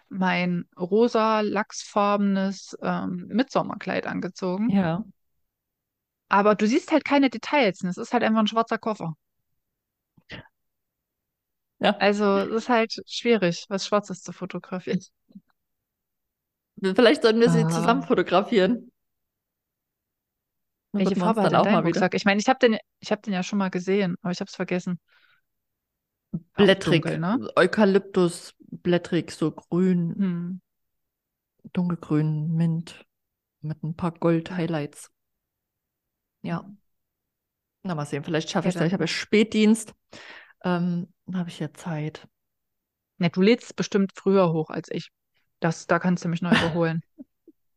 [0.08, 4.70] mein rosa, lachsfarbenes ähm, Mitsommerkleid angezogen.
[4.70, 5.04] Ja.
[6.28, 7.82] Aber du siehst halt keine Details.
[7.82, 9.14] Es ist halt einfach ein schwarzer Koffer.
[11.80, 11.96] Ja.
[11.98, 15.00] Also es ist halt schwierig, was Schwarzes zu fotografieren.
[16.80, 18.06] Vielleicht sollten wir sie zusammen Ah.
[18.06, 18.90] fotografieren.
[20.96, 22.02] Welche Farbe hat dann denn auch dein mal wieder.
[22.02, 22.14] Rucksack?
[22.14, 24.48] Ich meine, ich habe den, ich hab den ja schon mal gesehen, aber ich habe
[24.48, 24.98] es vergessen.
[26.54, 27.18] Auch dunkel, Blättrig.
[27.18, 27.38] ne?
[27.56, 30.60] Eukalyptus, blättrig, so grün, Hm.
[31.74, 33.04] dunkelgrün, Mint
[33.60, 35.10] mit ein paar Gold-Highlights.
[36.42, 36.64] Ja.
[37.82, 38.24] Na, mal sehen.
[38.24, 38.86] Vielleicht schaffe Ja, ich es ja.
[38.86, 39.94] Ich habe ja Spätdienst.
[40.64, 42.28] Ähm, dann habe ich ja Zeit.
[43.18, 45.10] Ne, du lädst bestimmt früher hoch als ich.
[45.60, 47.02] Das, da kannst du mich noch überholen.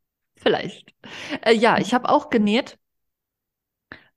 [0.37, 0.93] Vielleicht.
[1.41, 2.77] Äh, ja, ich habe auch genäht.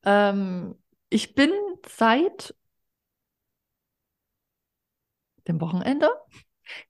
[0.05, 0.77] Ähm,
[1.11, 1.51] ich bin
[1.89, 2.55] seit
[5.49, 6.09] dem Wochenende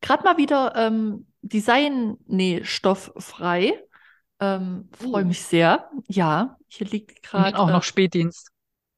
[0.01, 3.79] Gerade mal wieder ähm, Design-Nähstofffrei.
[4.41, 5.27] Ähm, Freue Uh.
[5.27, 5.91] mich sehr.
[6.09, 7.55] Ja, hier liegt Und gerade.
[7.55, 8.51] auch noch äh, Spätdienst.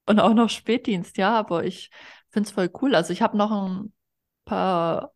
[0.07, 1.91] und auch noch Spätdienst, ja, aber ich
[2.29, 2.95] finde es voll cool.
[2.95, 3.93] Also ich habe noch ein
[4.45, 5.13] paar,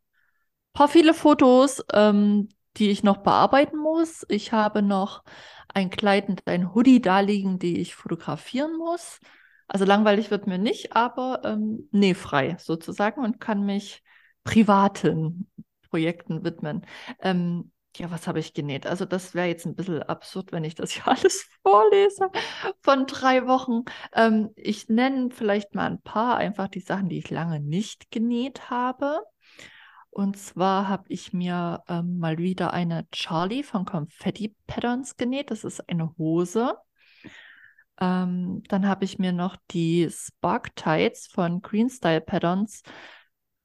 [0.73, 4.25] paar viele Fotos, ähm, die ich noch bearbeiten muss.
[4.29, 5.23] Ich habe noch
[5.73, 9.19] ein Kleid und ein Hoodie da liegen, die ich fotografieren muss.
[9.67, 14.03] Also langweilig wird mir nicht, aber ähm, nähfrei sozusagen und kann mich
[14.43, 15.51] privaten
[15.89, 16.85] Projekten widmen.
[17.21, 18.85] Ähm, ja, was habe ich genäht?
[18.85, 22.29] Also das wäre jetzt ein bisschen absurd, wenn ich das hier alles vorlese
[22.81, 23.83] von drei Wochen.
[24.13, 28.69] Ähm, ich nenne vielleicht mal ein paar einfach die Sachen, die ich lange nicht genäht
[28.69, 29.21] habe.
[30.17, 35.51] Und zwar habe ich mir ähm, mal wieder eine Charlie von Confetti Patterns genäht.
[35.51, 36.73] Das ist eine Hose.
[38.01, 42.81] Ähm, dann habe ich mir noch die Spark Tights von Green Style Patterns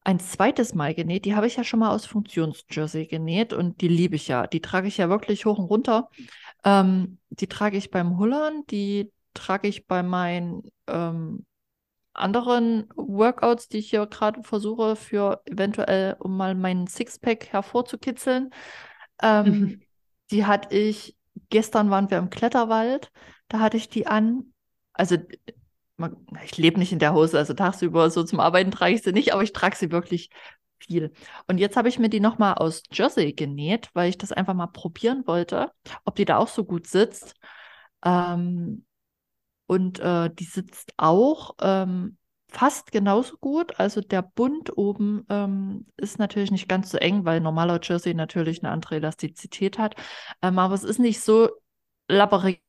[0.05, 1.25] ein zweites Mal genäht.
[1.25, 4.47] Die habe ich ja schon mal aus Funktionsjersey genäht und die liebe ich ja.
[4.47, 6.11] Die trage ich ja wirklich hoch und runter.
[6.65, 11.47] Ähm, die trage ich beim Hullern, die trage ich bei meinen ähm,
[12.14, 18.51] anderen Workouts, die ich hier gerade versuche, für eventuell, um mal meinen Sixpack hervorzukitzeln.
[19.20, 19.83] Ähm,
[20.31, 21.16] die hatte ich,
[21.51, 23.11] gestern waren wir im Kletterwald,
[23.48, 24.53] da hatte ich die an.
[24.92, 25.16] Also
[26.42, 29.33] ich lebe nicht in der Hose, also tagsüber so zum Arbeiten trage ich sie nicht,
[29.33, 30.31] aber ich trage sie wirklich
[30.79, 31.12] viel.
[31.46, 34.66] Und jetzt habe ich mir die nochmal aus Jersey genäht, weil ich das einfach mal
[34.66, 35.70] probieren wollte,
[36.05, 37.35] ob die da auch so gut sitzt.
[38.05, 38.85] Ähm,
[39.73, 43.81] und äh, die sitzt auch ähm, fast genauso gut.
[43.81, 48.63] Also der Bund oben ähm, ist natürlich nicht ganz so eng, weil normaler Jersey natürlich
[48.63, 49.95] eine andere Elastizität hat.
[50.43, 51.49] Ähm, aber es ist nicht so
[52.07, 52.63] labberig,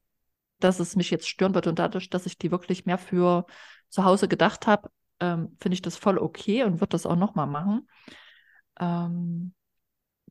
[0.60, 1.68] dass es mich jetzt stören wird.
[1.68, 3.48] Und dadurch, dass ich die wirklich mehr für
[3.90, 4.90] zu Hause gedacht habe,
[5.20, 7.90] ähm, finde ich das voll okay und würde das auch nochmal machen.
[8.80, 9.54] Ähm,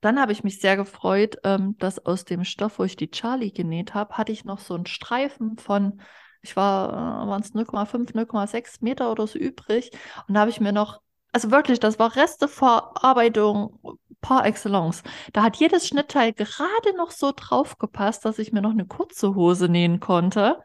[0.01, 3.53] dann habe ich mich sehr gefreut, ähm, dass aus dem Stoff, wo ich die Charlie
[3.53, 6.01] genäht habe, hatte ich noch so einen Streifen von,
[6.42, 9.90] ich war, waren es 0,5, 0,6 Meter oder so übrig.
[10.28, 11.00] Und da habe ich mir noch,
[11.33, 13.78] also wirklich, das war Resteverarbeitung
[14.20, 15.02] par excellence.
[15.33, 19.35] Da hat jedes Schnittteil gerade noch so drauf gepasst, dass ich mir noch eine kurze
[19.35, 20.61] Hose nähen konnte.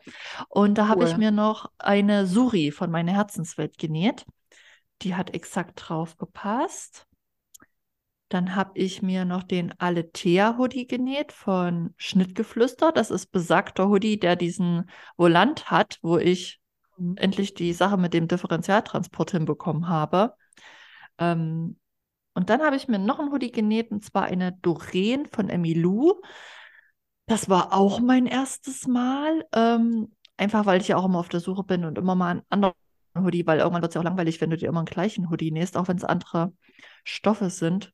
[0.50, 1.18] Und da habe ich Cool.
[1.18, 4.26] mir noch eine Suri von meiner Herzenswelt genäht.
[5.02, 7.07] Die hat exakt drauf gepasst.
[8.30, 12.92] Dann habe ich mir noch den Aletea Hoodie genäht von Schnittgeflüster.
[12.92, 16.60] Das ist besagter Hoodie, der diesen Volant hat, wo ich
[16.98, 17.16] Mhm.
[17.18, 20.34] endlich die Sache mit dem Differentialtransport hinbekommen habe.
[21.20, 21.78] Ähm,
[22.36, 26.22] und dann habe ich mir noch ein Hoodie genäht, und zwar eine Doreen von Emilou.
[27.26, 29.46] Das war auch mein erstes Mal.
[29.54, 32.42] Ähm, einfach weil ich ja auch immer auf der Suche bin und immer mal einen
[32.50, 32.74] anderen
[33.18, 35.52] Hoodie, weil irgendwann wird es ja auch langweilig, wenn du dir immer einen gleichen Hoodie
[35.52, 36.54] nähst, auch wenn es andere
[37.04, 37.94] Stoffe sind.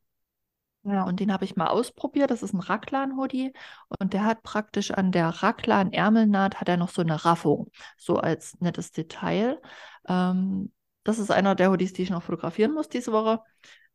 [0.84, 1.04] Ja.
[1.04, 2.30] Und den habe ich mal ausprobiert.
[2.30, 3.52] Das ist ein Raglan-Hoodie.
[3.98, 8.60] Und der hat praktisch an der Raglan-Ärmelnaht hat er noch so eine Raffung, so als
[8.60, 9.60] nettes Detail.
[10.06, 13.40] Ähm, das ist einer der Hoodies, die ich noch fotografieren muss diese Woche.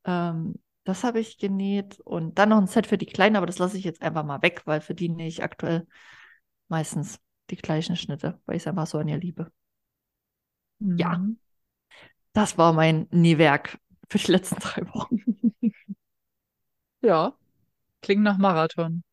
[0.06, 2.00] Ähm, das habe ich genäht.
[2.00, 4.42] Und dann noch ein Set für die Kleinen, aber das lasse ich jetzt einfach mal
[4.42, 5.88] weg, weil für die nähe ich aktuell
[6.68, 7.20] meistens
[7.52, 9.52] die gleichen Schnitte, weil ich es einfach so an ihr liebe.
[10.80, 11.18] Ja.
[11.18, 11.40] Mhm.
[12.34, 15.18] Das war mein Nähwerk für die letzten drei Wochen.
[17.02, 17.34] Ja.
[18.02, 19.04] Klingt nach Marathon.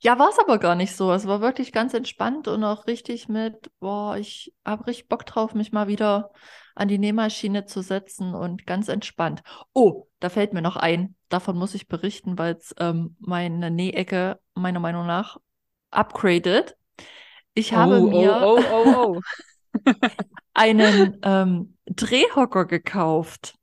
[0.00, 1.12] Ja, war es aber gar nicht so.
[1.12, 5.54] Es war wirklich ganz entspannt und auch richtig mit, boah, ich habe richtig Bock drauf,
[5.54, 6.32] mich mal wieder
[6.74, 9.42] an die Nähmaschine zu setzen und ganz entspannt.
[9.72, 14.40] Oh, da fällt mir noch ein, davon muss ich berichten, weil es ähm, meine Nähecke
[14.54, 15.38] meiner Meinung nach
[15.90, 16.76] upgradet.
[17.54, 19.20] Ich habe oh, mir oh, oh, oh,
[19.76, 19.90] oh.
[20.54, 23.54] einen ähm, Drehhocker gekauft.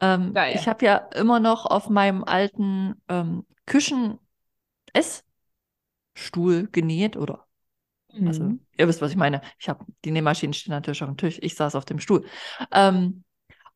[0.00, 4.20] Ähm, ich habe ja immer noch auf meinem alten ähm, Küchen-Essstuhl
[6.72, 7.46] genäht oder
[8.24, 8.60] also, Mhm.
[8.78, 9.42] ihr wisst, was ich meine.
[9.58, 11.38] Ich habe die Nähmaschinen stehen natürlich auf dem Tisch.
[11.42, 12.24] Ich saß auf dem Stuhl.
[12.72, 13.24] Ähm,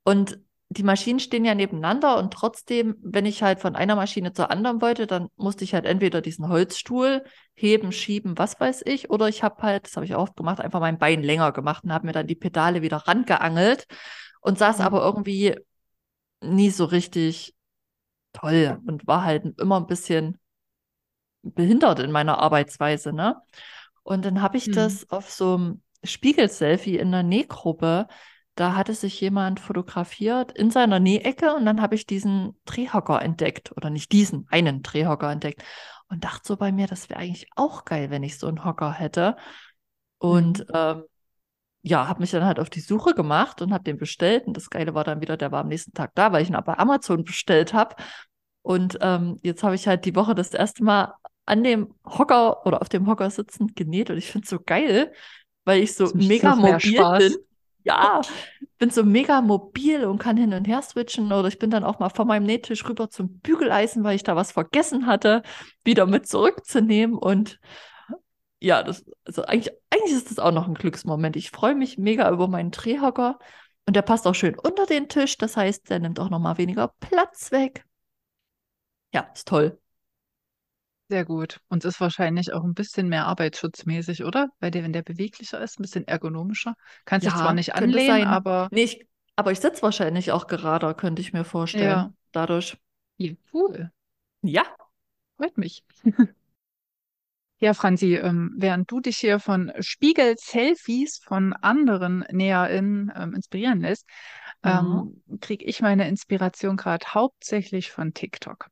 [0.05, 4.51] und die Maschinen stehen ja nebeneinander und trotzdem, wenn ich halt von einer Maschine zur
[4.51, 9.29] anderen wollte, dann musste ich halt entweder diesen Holzstuhl heben, schieben, was weiß ich, oder
[9.29, 11.93] ich habe halt, das habe ich auch oft gemacht, einfach mein Bein länger gemacht und
[11.93, 13.87] habe mir dann die Pedale wieder rangeangelt
[14.43, 14.85] und saß Mhm.
[14.87, 15.57] aber irgendwie
[16.43, 17.55] nie so richtig
[18.33, 20.39] toll und war halt immer ein bisschen
[21.43, 23.41] behindert in meiner Arbeitsweise, ne?
[24.03, 24.71] Und dann habe ich Mhm.
[24.71, 28.09] das auf so einem Spiegel-Selfie in der Nähgruppe,
[28.57, 33.73] da hatte sich jemand fotografiert in seiner Nähecke und dann habe ich diesen Drehhocker entdeckt
[33.77, 35.63] oder nicht diesen, einen Drehhocker entdeckt
[36.09, 38.93] und dachte so bei mir, das wäre eigentlich auch geil, wenn ich so einen Hocker
[38.93, 39.37] hätte.
[40.19, 41.05] Und ähm,
[41.83, 44.47] ja, habe mich dann halt auf die Suche gemacht und habe den bestellt.
[44.47, 46.55] Und das Geile war dann wieder, der war am nächsten Tag da, weil ich ihn
[46.55, 47.97] aber bei Amazon bestellt habe.
[48.63, 51.15] Und ähm, jetzt habe ich halt die Woche das erste Mal
[51.47, 55.13] an dem Hocker oder auf dem Hocker sitzend genäht und ich finde es so geil,
[55.65, 57.37] weil ich so mega mobil bin.
[57.83, 58.21] Ja,
[58.79, 61.99] bin so mega mobil und kann hin und her switchen oder ich bin dann auch
[61.99, 65.43] mal von meinem Nähtisch rüber zum Bügeleisen, weil ich da was vergessen hatte,
[65.83, 67.59] wieder mit zurückzunehmen und
[68.61, 71.37] ja, das, also eigentlich, eigentlich ist das auch noch ein Glücksmoment.
[71.37, 73.39] Ich freue mich mega über meinen Drehhocker
[73.87, 75.39] und der passt auch schön unter den Tisch.
[75.39, 77.85] Das heißt, der nimmt auch noch mal weniger Platz weg.
[79.13, 79.79] Ja, ist toll.
[81.09, 81.61] Sehr gut.
[81.69, 84.49] Und ist wahrscheinlich auch ein bisschen mehr arbeitsschutzmäßig, oder?
[84.61, 86.75] Weil der, wenn der beweglicher ist, ein bisschen ergonomischer.
[87.05, 88.27] Kannst dich zwar Ja, nicht anlehnen, sein.
[88.27, 91.91] aber Nee, ich, aber ich sitze wahrscheinlich auch gerader, könnte ich mir vorstellen.
[91.91, 92.77] ja, Dadurch.
[93.19, 93.91] ja, cool.
[94.43, 94.65] Ja.
[95.37, 95.85] Freut mich.
[97.63, 104.07] Ja, Franzi, ähm, während du dich hier von Spiegel-Selfies von anderen NäherInnen ähm, inspirieren lässt,
[104.65, 105.15] Mhm.
[105.29, 108.69] ähm, kriege ich meine Inspiration gerade hauptsächlich von TikTok.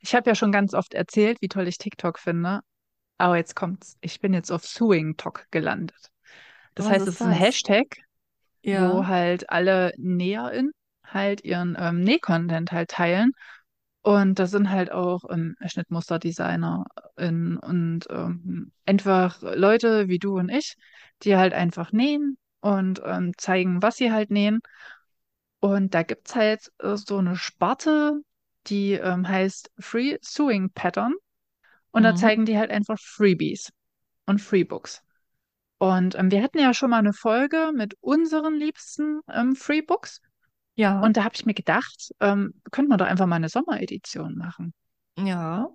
[0.00, 2.60] Ich habe ja schon ganz oft erzählt, wie toll ich TikTok finde,
[3.16, 3.96] aber jetzt kommt's.
[4.02, 6.10] Ich bin jetzt auf SewingTok gelandet.
[6.74, 7.32] Das Was heißt, es ist ein?
[7.32, 7.86] Hashtag,
[8.70, 9.06] wo Ja.
[9.06, 10.72] halt alle NäherInnen
[11.06, 13.32] halt ihren ähm, Nähcontent halt teilen.
[14.04, 20.76] Und das sind halt auch ähm, SchnittmusterdesignerInnen und ähm, einfach Leute wie du und ich,
[21.24, 24.60] die halt einfach nähen und ähm, zeigen, was sie halt nähen.
[25.60, 28.20] Und da gibt's halt äh, so eine Sparte,
[28.66, 31.14] die ähm, heißt Free Sewing Pattern.
[31.92, 32.16] Und da Mhm.
[32.16, 33.72] zeigen die halt einfach Freebies
[34.26, 35.02] und Freebooks.
[35.78, 40.20] Und ähm, wir hatten ja schon mal eine Folge mit unseren liebsten ähm, Freebooks.
[40.76, 41.02] Ja.
[41.02, 44.74] Und da habe ich mir gedacht, ähm, könnte man doch einfach mal eine Sommeredition machen.
[45.16, 45.70] Ja.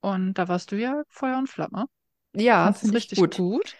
[0.00, 1.84] Und da warst du ja Feuer und Flamme.
[2.34, 3.36] Ja, finde ich richtig gut.
[3.36, 3.76] gut.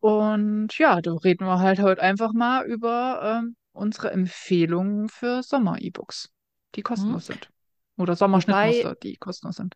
[0.00, 6.30] Und ja, da reden wir halt heute einfach mal über ähm, unsere Empfehlungen für Sommer-E-Books,
[6.74, 6.84] die Mhm.
[6.84, 7.50] kostenlos sind.
[7.96, 9.74] Oder Sommerschnittmuster, die kostenlos sind.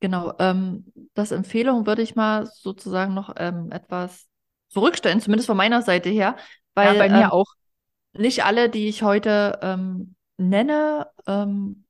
[0.00, 4.26] genau, ähm, das Empfehlung würde ich mal sozusagen noch ähm, etwas
[4.68, 7.46] zurückstellen, zumindest von meiner Seite her, Ja, weil bei ähm, mir auch.
[8.14, 11.84] Nicht alle, die ich heute ähm, nenne, ähm,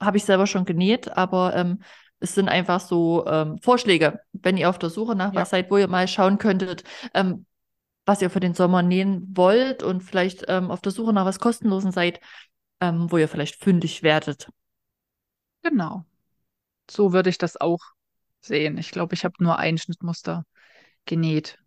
[0.00, 1.82] habe ich selber schon genäht, aber ähm,
[2.20, 5.70] es sind einfach so ähm, Vorschläge, wenn ihr auf der Suche nach Ja, was seid,
[5.70, 7.46] wo ihr mal schauen könntet, ähm,
[8.06, 11.38] was ihr für den Sommer nähen wollt und vielleicht ähm, auf der Suche nach was
[11.38, 12.20] Kostenlosen seid,
[12.80, 14.48] ähm, wo ihr vielleicht fündig werdet.
[15.62, 16.04] genau.
[16.90, 17.80] So würde ich das auch
[18.40, 18.76] sehen.
[18.78, 20.44] Ich glaube, ich habe nur ein Schnittmuster
[21.06, 21.58] genäht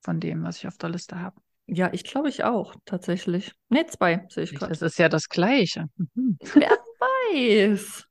[0.00, 1.40] von dem, was ich auf der Liste habe.
[1.66, 3.52] Ja, ich glaube ich auch, tatsächlich.
[3.68, 4.72] Ne, zwei, sehe ich gerade.
[4.72, 5.86] ist es ja das Gleiche.
[5.96, 6.38] Mhm.
[6.54, 8.06] Wer weiß.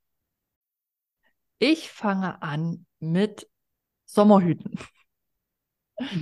[1.58, 3.48] Ich fange an mit
[4.04, 4.78] Sommerhüten.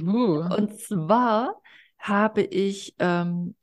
[0.02, 0.44] Uh.
[0.54, 1.60] Und zwar
[1.98, 3.56] habe ich ähm,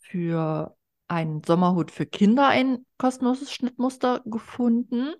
[0.00, 0.76] für
[1.08, 5.14] einen Sommerhut für Kinder ein kostenloses Schnittmuster gefunden.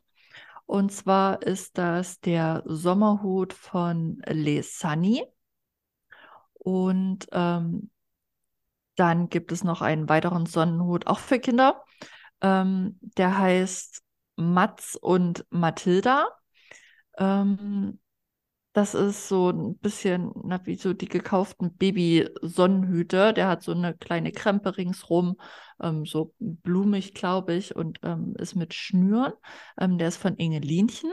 [0.65, 5.23] Und zwar ist das der Sommerhut von Les Sunny.
[6.65, 7.91] Und ähm,
[8.95, 11.85] dann gibt es noch einen weiteren Sonnenhut, auch für Kinder.
[12.41, 14.03] Ähm, der heißt
[14.37, 16.29] Mats und Mathilda.
[17.19, 17.99] Ähm,
[18.75, 23.35] das ist so ein bisschen, na, wie so die gekauften Baby-Sonnenhüte.
[23.35, 25.37] Der hat so eine kleine Krempe ringsrum,
[25.81, 29.33] ähm, so blumig, glaube ich, und ähm, ist mit Schnüren.
[29.79, 31.11] Ähm, der ist von Ingelinchen.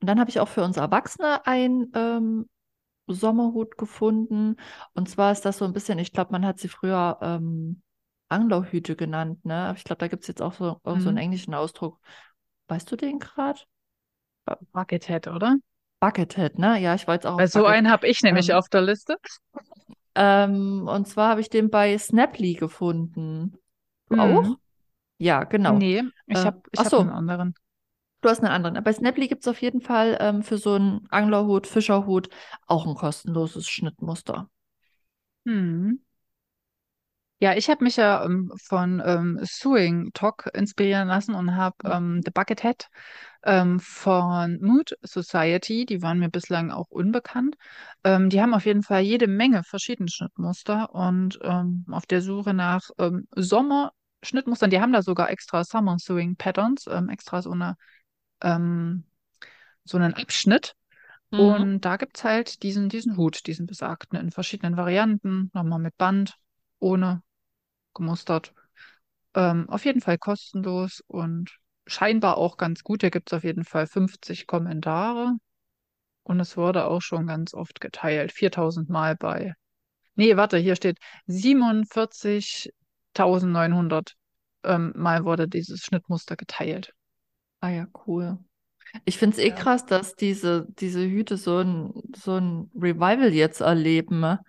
[0.00, 2.48] Und dann habe ich auch für uns Erwachsene einen ähm,
[3.08, 4.56] Sommerhut gefunden.
[4.94, 7.82] Und zwar ist das so ein bisschen, ich glaube, man hat sie früher ähm,
[8.28, 9.74] Anglerhüte genannt, ne?
[9.76, 11.18] Ich glaube, da gibt es jetzt auch so, auch so einen Mhm.
[11.18, 12.00] englischen Ausdruck.
[12.68, 13.60] Weißt du den gerade?
[14.72, 15.58] Buckethead, oder?
[16.00, 16.78] Buckethead, ne?
[16.80, 17.66] Ja, ich jetzt auch Weil so Bucket.
[17.66, 19.16] einen habe ich nämlich Ähm, auf der Liste.
[20.14, 23.56] ähm, und zwar habe ich den bei Snaply gefunden.
[24.08, 24.44] Du auch?
[24.46, 24.60] Mhm.
[25.18, 25.82] Ja, genau.
[25.82, 27.54] Nee, ich Äh, habe ich ach hab einen so, anderen.
[28.20, 28.82] Du hast einen anderen.
[28.82, 32.28] Bei Snaply gibt es auf jeden Fall ähm, für so einen Anglerhut, Fischerhut
[32.66, 34.48] auch ein kostenloses Schnittmuster.
[35.44, 36.00] Mhm.
[37.40, 42.20] Ja, ich habe mich ja ähm, von ähm, Sewing Talk inspirieren lassen und habe ähm,
[42.24, 42.88] The Buckethead
[43.44, 47.56] ähm, von Mood Society, die waren mir bislang auch unbekannt.
[48.04, 52.54] Ähm, die haben auf jeden Fall jede Menge verschiedene Schnittmuster und ähm, auf der Suche
[52.54, 57.76] nach ähm, Sommer-Schnittmustern, die haben da sogar extra Summer Sewing Patterns, ähm, extra so eine,
[58.42, 59.04] ähm,
[59.84, 60.74] so einen Abschnitt.
[61.30, 61.40] Mhm.
[61.40, 66.36] Und da gibt's halt diesen, diesen Hut, diesen besagten, in verschiedenen Varianten, nochmal mit Band,
[66.78, 67.22] ohne,
[67.94, 68.54] gemustert.
[69.34, 71.50] Ähm, auf jeden Fall kostenlos und
[71.86, 73.02] scheinbar auch ganz gut.
[73.02, 75.34] Hier gibt's auf jeden Fall 50 Kommentare
[76.22, 78.32] und es wurde auch schon ganz oft geteilt.
[78.32, 79.54] 4000 Mal bei.
[80.14, 84.14] Nee, warte, hier steht 47.900
[84.64, 86.92] ähm, Mal wurde dieses Schnittmuster geteilt.
[87.60, 88.38] Ah ja, cool.
[89.04, 89.54] Ich finde es eh Ja.
[89.54, 94.20] krass, dass diese, diese Hüte so ein, so ein Revival jetzt erleben.
[94.20, 94.40] ne?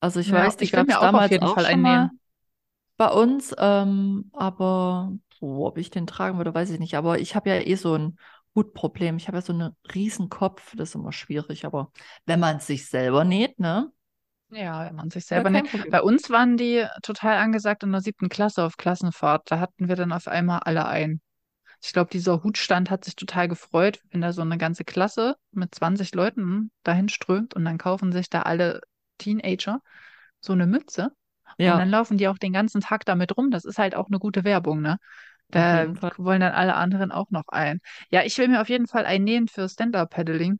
[0.00, 2.10] Also ich Ja, weiß, die gab es auch damals jeden auch Fall schon mal
[2.96, 6.96] bei uns, ähm, aber oh, ob ich den tragen würde, weiß ich nicht.
[6.96, 8.18] Aber ich habe ja eh so ein
[8.54, 9.16] Hutproblem.
[9.16, 11.64] Ich habe ja so einen riesen Kopf, das ist immer schwierig.
[11.66, 11.90] Aber
[12.26, 13.92] wenn man es sich selber näht, ne?
[14.50, 15.66] Ja, wenn man sich Ja, selber näht.
[15.70, 15.90] Problem.
[15.90, 19.50] Bei uns waren die total angesagt in der siebten Klasse auf Klassenfahrt.
[19.50, 21.20] Da hatten wir dann auf einmal alle ein.
[21.82, 25.74] Ich glaube, dieser Hutstand hat sich total gefreut, wenn da so eine ganze Klasse mit
[25.74, 28.80] 20 Leuten dahin strömt und dann kaufen sich da alle
[29.18, 29.80] Teenager
[30.40, 31.10] so eine Mütze
[31.64, 33.50] und dann Ja, laufen die auch den ganzen Tag damit rum.
[33.50, 34.98] Das ist halt auch eine gute Werbung, ne?
[35.50, 35.86] Da
[36.18, 37.80] wollen dann alle anderen auch noch ein.
[38.10, 40.58] Ja, ich will mir auf jeden Fall einen nähen für Stand-Up-Paddling,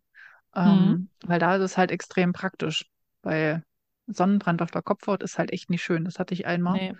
[0.65, 0.97] Mhm.
[0.97, 2.87] ähm, weil da ist es halt extrem praktisch,
[3.23, 3.65] weil
[4.07, 6.05] Sonnenbrand auf der Kopfhaut ist halt echt nicht schön.
[6.05, 6.95] Das hatte ich einmal Nee.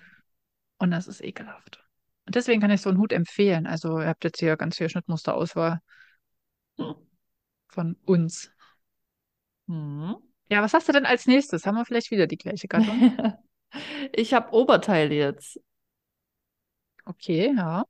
[0.79, 1.82] und das ist ekelhaft.
[2.27, 3.67] Und deswegen kann ich so einen Hut empfehlen.
[3.67, 5.81] Also ihr habt jetzt hier ganz viel Schnittmusterauswahl
[7.69, 8.53] von uns.
[9.67, 10.17] Mhm.
[10.51, 11.67] Ja, was hast du denn als nächstes?
[11.67, 13.17] Haben wir vielleicht wieder die gleiche Gattung?
[14.13, 15.59] Ich habe Oberteile jetzt.
[17.07, 17.85] Okay, ja.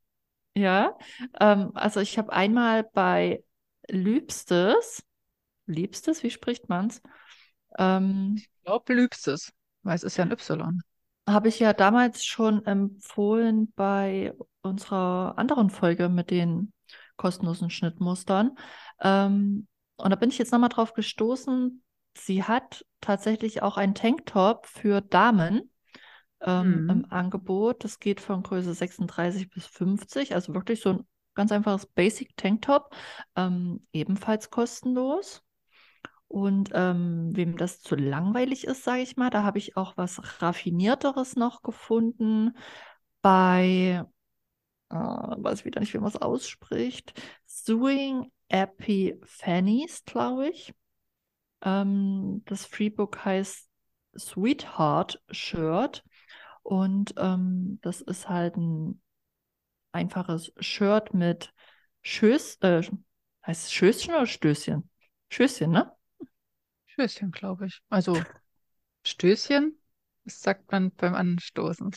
[0.54, 0.98] Ja,
[1.40, 3.44] ähm, also ich habe einmal bei
[3.88, 5.02] Liebstes,
[5.66, 7.02] Liebstes, wie spricht man's?
[7.78, 10.82] Ähm, Ich glaube, Lübstes, weil es ist ja ein Y.
[11.28, 16.72] habe ich ja damals schon empfohlen bei unserer anderen Folge mit den
[17.16, 18.56] kostenlosen Schnittmustern.
[19.00, 21.82] Ähm, und da bin ich jetzt nochmal drauf gestoßen.
[22.16, 25.70] Sie hat tatsächlich auch einen Tanktop für Damen
[26.40, 26.88] ähm, Mhm.
[26.88, 27.84] im Angebot.
[27.84, 32.94] Das geht von Größe 36 bis 50, also wirklich so ein ganz einfaches Basic Tanktop,
[33.36, 35.42] ähm, ebenfalls kostenlos.
[36.32, 40.40] Und ähm, wem das zu langweilig ist, sage ich mal, da habe ich auch was
[40.40, 42.56] Raffinierteres noch gefunden
[43.20, 44.02] bei,
[44.88, 50.72] äh, weiß wieder nicht, wie man es ausspricht, Sewing Epiphanies, glaube ich.
[51.60, 53.68] Ähm, das Freebook heißt
[54.18, 56.02] Sweetheart Shirt
[56.62, 59.02] und ähm, das ist halt ein
[59.92, 61.52] einfaches Shirt mit
[62.00, 62.80] Schöß, äh,
[63.46, 64.88] heißt Schößchen oder Stößchen?
[65.28, 65.92] Schößchen, ne?
[66.92, 67.80] Stößchen, glaube ich.
[67.88, 68.22] Also
[69.04, 69.78] Stößchen,
[70.24, 71.94] das sagt man beim Anstoßen.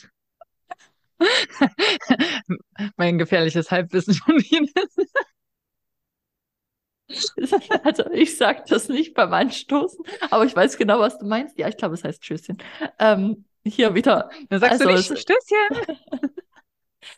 [2.96, 4.70] Mein gefährliches Halbwissen von Ihnen.
[7.84, 11.56] Also ich sage das nicht beim Anstoßen, aber ich weiß genau, was du meinst.
[11.56, 12.58] Ja, ich glaube, es heißt Tschüsschen.
[12.98, 14.28] Ähm, hier wieder.
[14.48, 15.96] Dann sagst du Also nicht es, Stößchen.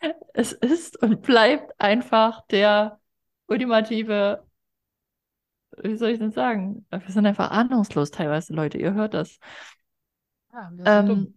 [0.33, 2.99] es ist und bleibt einfach der
[3.47, 4.45] ultimative,
[5.83, 6.85] wie soll ich denn sagen?
[6.89, 8.77] Wir sind einfach ahnungslos teilweise, Leute.
[8.77, 9.39] Ihr hört das.
[10.53, 11.19] Ja, wir sind dumm.
[11.19, 11.33] Ähm,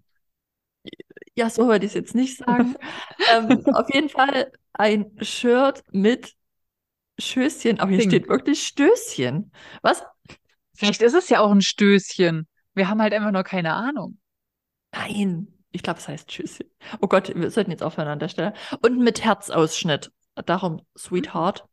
[1.35, 2.77] ja, so würde ich es jetzt nicht sagen.
[3.33, 6.35] ähm, auf jeden Fall ein Shirt mit
[7.19, 8.11] Schößchen, aber hier Ding.
[8.11, 9.53] steht wirklich Stößchen.
[9.83, 10.03] Was?
[10.75, 12.49] Vielleicht ist es ja auch ein Stößchen.
[12.75, 14.19] Wir haben halt einfach nur keine Ahnung.
[14.93, 16.67] Nein, ich glaube, es heißt Tschüsschen.
[17.01, 18.55] Oh Gott, wir sollten jetzt aufhören an der Stelle.
[18.81, 20.11] Und mit Herzausschnitt.
[20.35, 21.67] Darum Sweetheart.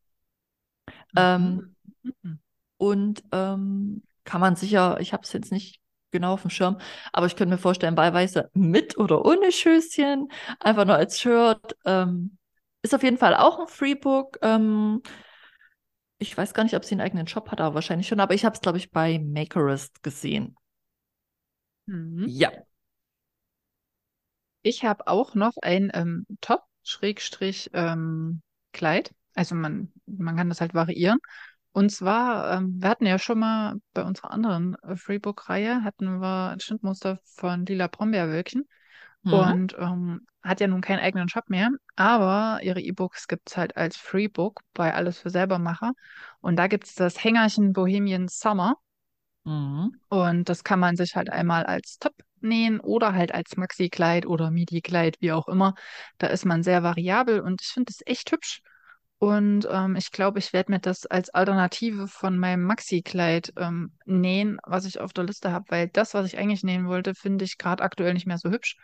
[1.15, 1.75] Ähm,
[2.23, 2.39] Mhm.
[2.80, 6.80] Und ähm, kann man sicher, ich habe es jetzt nicht genau auf dem Schirm,
[7.13, 11.76] aber ich könnte mir vorstellen, wahlweise mit oder ohne Schößchen, einfach nur als Shirt.
[11.86, 12.38] Ähm,
[12.82, 14.39] ist auf jeden Fall auch ein Freebook.
[14.42, 15.02] Ähm,
[16.18, 18.20] ich weiß gar nicht, ob sie einen eigenen Shop hat, aber wahrscheinlich schon.
[18.22, 20.56] Aber ich habe es, glaube ich, bei Makerist gesehen.
[21.88, 22.26] Mhm.
[22.28, 22.52] Ja.
[24.62, 28.42] Ich habe auch noch ein ähm, Top, Schrägstrich, ähm,
[28.74, 29.13] Kleid.
[29.36, 31.20] Also man, man kann das halt variieren.
[31.71, 36.49] Und zwar, ähm, wir hatten ja schon mal bei unserer anderen äh, Freebook-Reihe, hatten wir
[36.49, 38.67] ein Schnittmuster von Lila Brombeerwölkchen.
[39.23, 39.34] Mhm.
[39.34, 43.75] Und ähm, hat ja nun keinen eigenen Shop mehr, aber ihre E-Books gibt es halt
[43.75, 45.91] als Freebook bei Alles für Selbermacher.
[46.39, 48.75] Und da gibt es das Hängerchen Bohemian Summer.
[49.44, 49.96] Mhm.
[50.08, 54.50] Und das kann man sich halt einmal als Top nähen oder halt als Maxi-Kleid oder
[54.50, 55.75] Midi-Kleid, wie auch immer.
[56.17, 58.62] Da ist man sehr variabel und ich finde es echt hübsch.
[59.20, 64.60] Und ähm, ich glaube, ich werde mir das als Alternative von meinem Maxi-Kleid ähm, nähen,
[64.65, 67.58] was ich auf der Liste habe, weil das, was ich eigentlich nähen wollte, finde ich
[67.58, 68.78] gerade aktuell nicht mehr so hübsch.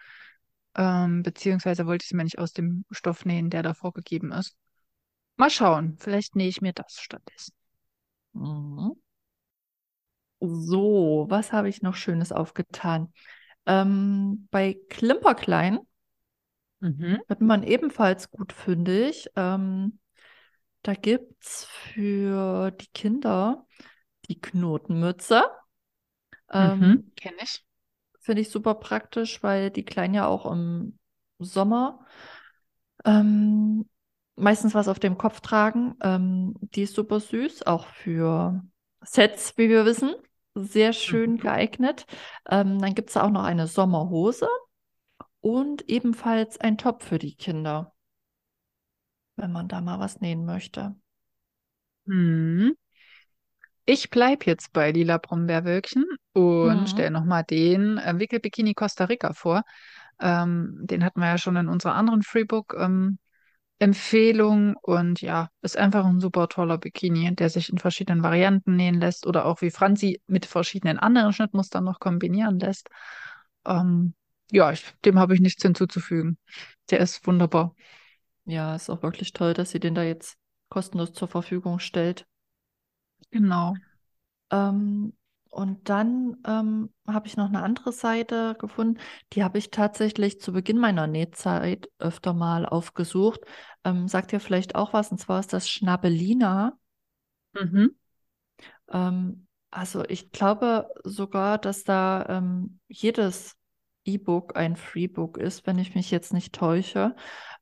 [0.76, 4.56] Ähm, beziehungsweise wollte ich es mir nicht aus dem Stoff nähen, der da vorgegeben ist.
[5.38, 7.54] Mal schauen, vielleicht nähe ich mir das stattdessen.
[8.34, 8.94] Mhm.
[10.42, 13.12] So, was habe ich noch Schönes aufgetan?
[13.66, 15.80] Ähm, bei Klimperklein
[16.82, 17.22] Mhm.
[17.28, 19.30] wird man ebenfalls gut fündig.
[19.36, 20.00] Ähm,
[20.88, 23.66] da gibt es für die Kinder
[24.30, 25.44] die Knotenmütze.
[26.52, 27.12] Ähm, Mhm.
[27.16, 27.64] Kenne ich.
[28.20, 30.98] Finde ich super praktisch, weil die Kleinen ja auch im
[31.40, 32.06] Sommer
[33.06, 33.90] Ähm,
[34.36, 35.96] meistens was auf dem Kopf tragen.
[36.02, 38.64] Ähm, die ist super süß, auch für
[39.04, 40.14] Sets, wie wir wissen.
[40.56, 41.40] Sehr schön Mhm.
[41.40, 42.06] geeignet.
[42.50, 44.48] Ähm, dann gibt es auch noch eine Sommerhose
[45.42, 47.95] und ebenfalls ein Top für die Kinder,
[49.38, 50.96] wenn man da mal was nähen möchte.
[52.08, 52.76] Mhm.
[53.86, 56.90] Ich bleibe jetzt bei Lila Brombeerwölkchen und Mhm.
[56.90, 59.64] stelle nochmal den äh, Wickelbikini Costa Rica vor.
[60.20, 63.20] Ähm, den hatten wir ja schon in unserer anderen Freebook ähm,
[63.80, 69.00] Empfehlung und ja, ist einfach ein super toller Bikini, der sich in verschiedenen Varianten nähen
[69.02, 72.90] lässt oder auch wie Franzi mit verschiedenen anderen Schnittmustern noch kombinieren lässt.
[73.66, 74.16] Ähm,
[74.52, 76.38] ja, ich, dem habe ich nichts hinzuzufügen.
[76.92, 77.76] Der ist wunderbar.
[78.46, 80.38] Ja, ist auch wirklich toll, dass sie den da jetzt
[80.70, 82.26] kostenlos zur Verfügung stellt.
[83.32, 83.76] Genau.
[84.52, 85.14] Ähm,
[85.50, 89.00] und dann ähm, habe ich noch eine andere Seite gefunden,
[89.34, 93.39] die habe ich tatsächlich zu Beginn meiner Nähzeit öfter mal aufgesucht.
[93.86, 96.78] Ähm, sagt ihr vielleicht auch was, und zwar ist das Schnabelina.
[97.54, 97.96] Mhm.
[98.89, 103.56] Ähm, also ich glaube sogar, dass da ähm, jedes
[104.04, 107.16] E-Book ein Freebook ist, wenn ich mich jetzt nicht täusche.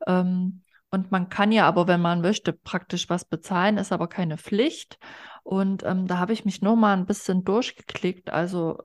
[0.08, 0.63] Ähm,
[0.94, 5.00] und man kann ja aber, wenn man möchte, praktisch was bezahlen, ist aber keine Pflicht.
[5.42, 8.30] Und ähm, da habe ich mich nur mal ein bisschen durchgeklickt.
[8.30, 8.78] Also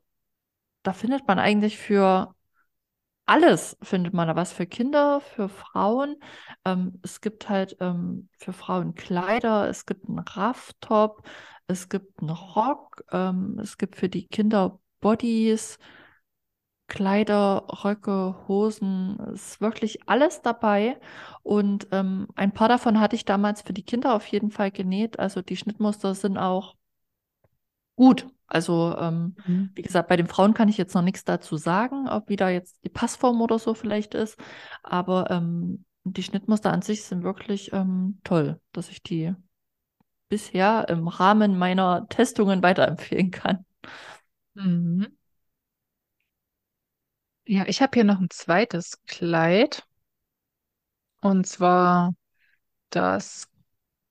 [0.82, 2.34] da findet man eigentlich für
[3.26, 6.16] alles findet man da was für Kinder, für Frauen.
[6.64, 11.28] Ähm, es gibt halt ähm, für Frauen Kleider, es gibt einen Rafftop,
[11.66, 15.78] es gibt einen Rock, ähm, es gibt für die Kinder Bodies,
[16.88, 20.98] Kleider, Röcke, Hosen, es ist wirklich alles dabei.
[21.42, 25.18] Und ähm, ein paar davon hatte ich damals für die Kinder auf jeden Fall genäht.
[25.18, 26.76] Also die Schnittmuster sind auch
[27.96, 28.26] gut.
[28.46, 29.68] Also, ähm, Mhm.
[29.74, 32.48] wie gesagt, bei den Frauen kann ich jetzt noch nichts dazu sagen, ob wie da
[32.48, 34.38] jetzt die Passform oder so vielleicht ist.
[34.82, 39.34] Aber ähm, die Schnittmuster an sich sind wirklich ähm, toll, dass ich die
[40.28, 43.66] bisher im Rahmen meiner Testungen weiterempfehlen kann.
[44.54, 45.17] Mhm.
[47.50, 49.86] Ja, ich habe hier noch ein zweites Kleid
[51.22, 52.12] und zwar
[52.90, 53.48] das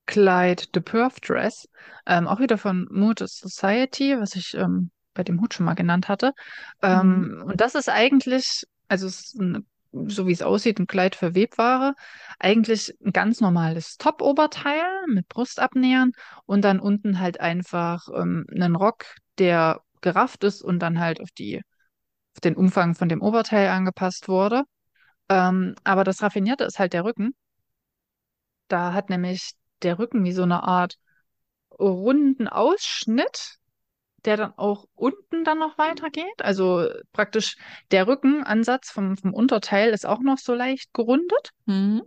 [0.06, 1.68] Kleid The Perf Dress,
[2.06, 6.08] ähm, auch wieder von Mood Society, was ich ähm, bei dem Hut schon mal genannt
[6.08, 6.32] hatte.
[6.82, 6.88] Mhm.
[6.88, 11.14] Ähm, und das ist eigentlich, also es ist ein, so wie es aussieht, ein Kleid
[11.14, 11.94] für Webware.
[12.40, 16.12] Eigentlich ein ganz normales Top-Oberteil mit Brustabnähern
[16.46, 19.04] und dann unten halt einfach ähm, einen Rock,
[19.38, 21.62] der gerafft ist und dann halt auf die,
[22.44, 24.64] den Umfang von dem Oberteil angepasst wurde.
[25.28, 27.34] Ähm, aber das Raffinierte ist halt der Rücken.
[28.68, 29.52] Da hat nämlich
[29.82, 30.98] der Rücken wie so eine Art
[31.78, 33.56] runden Ausschnitt,
[34.24, 36.42] der dann auch unten dann noch weitergeht.
[36.42, 37.56] Also praktisch
[37.90, 41.50] der Rückenansatz vom, vom Unterteil ist auch noch so leicht gerundet.
[41.66, 42.02] Mhm.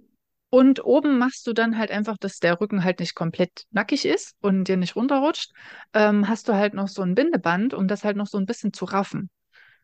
[0.49, 4.35] Und oben machst du dann halt einfach, dass der Rücken halt nicht komplett nackig ist
[4.41, 5.53] und dir nicht runterrutscht.
[5.93, 8.73] Ähm, hast du halt noch so ein Bindeband, um das halt noch so ein bisschen
[8.73, 9.29] zu raffen.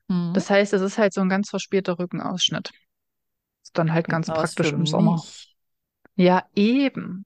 [0.10, 0.34] Mhm.
[0.34, 2.72] Das heißt, es ist halt so ein ganz verspielter Rückenausschnitt.
[3.64, 5.24] Ist dann halt ganz praktisch im Sommer.
[6.16, 7.26] Ja, eben.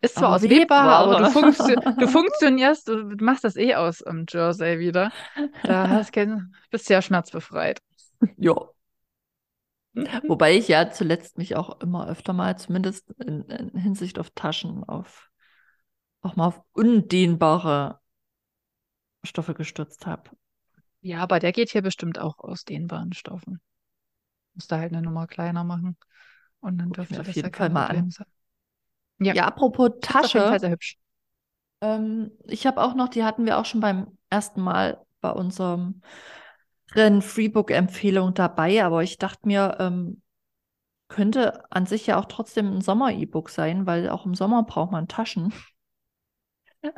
[0.00, 4.00] Ist zwar Aber aus Webware, aber du, funktio du funktionierst, du machst das eh aus
[4.02, 5.12] im Jersey wieder.
[5.62, 7.80] Da hast, kein- bist du ja schmerzbefreit.
[8.36, 8.54] Ja.
[10.26, 14.84] Wobei ich ja zuletzt mich auch immer öfter mal, zumindest in, in Hinsicht auf Taschen,
[14.84, 15.30] auf
[16.22, 18.00] auch mal auf undehnbare
[19.22, 20.30] Stoffe gestürzt habe.
[21.00, 23.60] Ja, aber der geht hier bestimmt auch aus dehnbaren Stoffen.
[24.54, 25.96] Musst du halt eine Nummer kleiner machen.
[26.60, 28.10] Und dann mir dürfte auf das jeden Fall mal an.
[28.10, 28.26] sein.
[29.20, 30.98] Ja, Ja, apropos ist auf jeden Fall Tasche, sehr hübsch.
[31.80, 36.02] ähm, ich habe auch noch, die hatten wir auch schon beim ersten Mal bei unserem
[37.22, 40.22] Freebook-Empfehlung dabei, aber ich dachte mir, ähm,
[41.08, 45.08] könnte an sich ja auch trotzdem ein Sommer-E-Book sein, weil auch im Sommer braucht man
[45.08, 45.52] Taschen.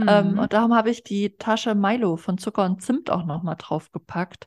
[0.07, 0.39] Ähm, Mhm.
[0.39, 4.47] und darum habe ich die Tasche Milo von Zucker und Zimt auch nochmal draufgepackt.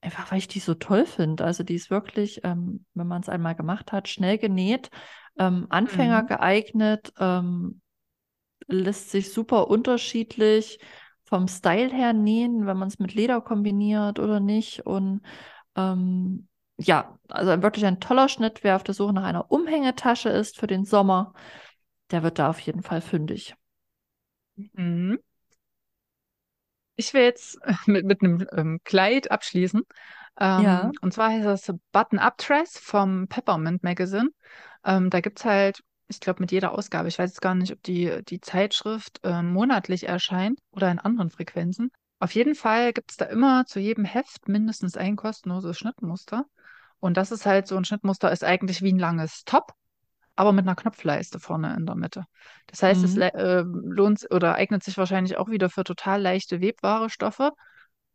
[0.00, 1.44] Einfach weil ich die so toll finde.
[1.44, 4.90] Also die ist wirklich, ähm, wenn man es einmal gemacht hat, schnell genäht,
[5.38, 6.28] ähm, Anfänger Mhm.
[6.28, 7.80] geeignet, ähm,
[8.68, 10.78] lässt sich super unterschiedlich
[11.26, 14.86] vom Style her nähen, wenn man es mit Leder kombiniert oder nicht.
[14.86, 15.22] Und
[15.76, 16.48] ähm,
[16.78, 18.64] ja, also wirklich ein toller Schnitt.
[18.64, 21.34] Wer auf der Suche nach einer Umhängetasche ist für den Sommer,
[22.10, 23.54] der wird da auf jeden Fall fündig.
[24.56, 25.18] Mhm.
[26.96, 29.82] Ich will jetzt mit, mit einem ähm, Kleid abschließen.
[30.40, 30.90] Ähm, Ja.
[31.00, 34.30] und zwar heißt das Button-Up Dress vom Peppermint Magazine.
[34.84, 37.72] Ähm, da gibt es halt, ich glaube, mit jeder Ausgabe, ich weiß jetzt gar nicht,
[37.72, 41.90] ob die, die Zeitschrift ähm, monatlich erscheint oder in anderen Frequenzen.
[42.18, 46.46] Auf jeden Fall gibt es da immer zu jedem Heft mindestens ein kostenloses Schnittmuster.
[47.00, 49.72] Und das ist halt so ein Schnittmuster, ist eigentlich wie ein langes Top.
[50.36, 52.24] Aber mit einer Knopfleiste vorne in der Mitte.
[52.66, 53.20] Das heißt, es Mhm.
[53.20, 57.52] le- äh, lohnt oder eignet sich wahrscheinlich auch wieder für total leichte webware Stoffe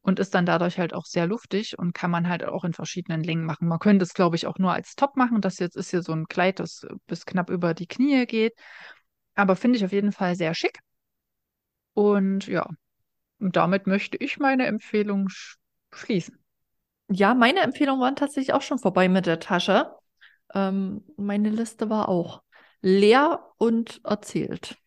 [0.02, 3.24] und ist dann dadurch halt auch sehr luftig und kann man halt auch in verschiedenen
[3.24, 3.68] Längen machen.
[3.68, 5.42] Man könnte es, glaube ich, auch nur als Top machen.
[5.42, 8.54] Das jetzt ist hier so ein Kleid, das bis knapp über die Knie geht.
[9.36, 10.80] Aber finde ich auf jeden Fall sehr schick.
[11.94, 12.68] Und ja,
[13.40, 15.58] damit möchte ich meine Empfehlung sch
[15.94, 16.40] schließen.
[17.10, 19.92] Ja, meine Empfehlungen waren tatsächlich auch schon vorbei mit der Tasche.
[20.54, 22.42] Ähm, meine Liste war auch
[22.82, 24.78] leer und erzählt.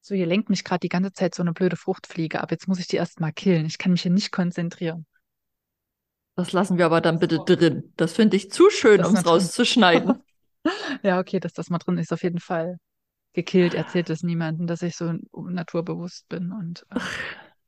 [0.00, 2.52] So, hier lenkt mich gerade die ganze Zeit so eine blöde Fruchtfliege ab.
[2.52, 3.66] Jetzt muss ich die erst mal killen.
[3.66, 5.04] Ich kann mich hier nicht konzentrieren.
[6.36, 7.92] Das lassen wir aber dann bitte drin.
[7.96, 10.22] Das finde ich zu schön, um es rauszuschneiden.
[11.02, 12.78] Ja, okay, dass das mal drin ist, auf jeden Fall
[13.32, 13.74] gekillt.
[13.74, 17.00] Erzählt es niemandem, dass ich so naturbewusst bin und äh,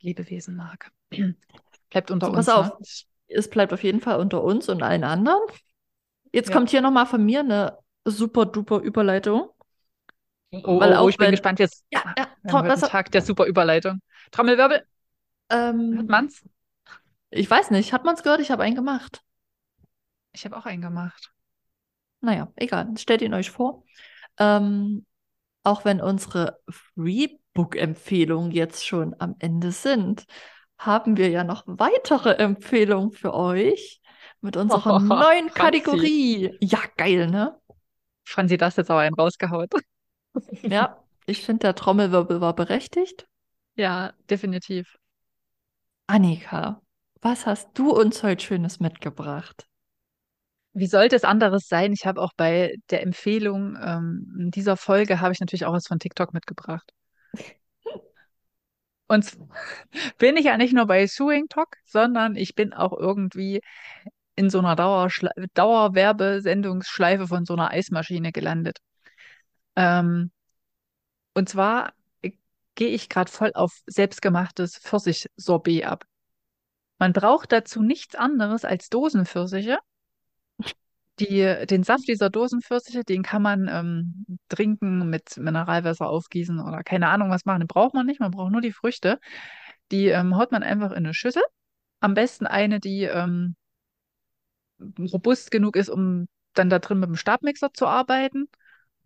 [0.00, 0.90] Lebewesen mag.
[1.90, 2.72] Bleibt unter So, pass uns, ne?
[2.72, 2.78] auf.
[2.80, 5.40] Ich, Es bleibt auf jeden Fall unter uns und allen anderen.
[6.36, 6.54] Jetzt ja.
[6.54, 9.48] kommt hier nochmal von mir eine super duper Überleitung.
[10.52, 11.86] Oh, Weil oh, auch ich bin wenn, gespannt jetzt.
[11.90, 14.00] ja, Ah, ja, einen das, Tag der super Überleitung.
[14.32, 14.84] Trommelwirbel,
[15.50, 16.44] ähm, man's?
[17.30, 18.40] ich weiß nicht, hat man es gehört?
[18.40, 19.22] Ich habe einen gemacht.
[20.32, 21.32] Ich habe auch einen gemacht.
[22.20, 23.84] Naja, egal, stellt ihn euch vor.
[24.38, 25.06] Ähm,
[25.62, 30.26] auch wenn unsere Freebook-Empfehlungen jetzt schon am Ende sind,
[30.76, 34.02] haben wir ja noch weitere Empfehlungen für euch
[34.40, 35.80] mit unserer neuen Franzi.
[35.80, 36.56] Kategorie.
[36.60, 37.58] Ja, geil, ne?
[38.24, 39.68] Franzi, das jetzt aber einen rausgehauen.
[40.60, 43.26] Ja, ich finde, der Trommelwirbel war berechtigt.
[43.74, 44.98] Ja, definitiv.
[46.06, 46.82] Annika,
[47.22, 49.66] was hast du uns heute Schönes mitgebracht?
[50.74, 51.94] Wie sollte es anderes sein?
[51.94, 55.98] Ich habe auch bei der Empfehlung ähm, dieser Folge habe ich natürlich auch was von
[55.98, 56.92] TikTok mitgebracht.
[59.08, 59.38] Und
[60.18, 63.62] bin ich ja nicht nur bei Suing Talk, sondern ich bin auch irgendwie
[64.36, 68.78] in so einer Dauerschle Dauerwerbesendungsschleife von so einer Eismaschine gelandet.
[69.74, 70.30] Ähm,
[71.34, 72.32] und zwar äh,
[72.74, 76.04] gehe ich gerade voll auf selbstgemachtes Pfirsich-Sorbet ab.
[76.98, 79.78] Man braucht dazu nichts anderes als Dosenpfirsiche.
[81.18, 87.08] Die, den Saft dieser Dosenpfirsiche, den kann man ähm, trinken, mit Mineralwasser aufgießen oder keine
[87.08, 87.60] Ahnung was machen.
[87.60, 89.18] Den braucht man nicht, man braucht nur die Früchte.
[89.92, 91.42] Die ähm, haut man einfach in eine Schüssel.
[92.00, 93.56] Am besten eine, die ähm,
[95.12, 98.48] robust genug ist, um dann da drin mit dem Stabmixer zu arbeiten.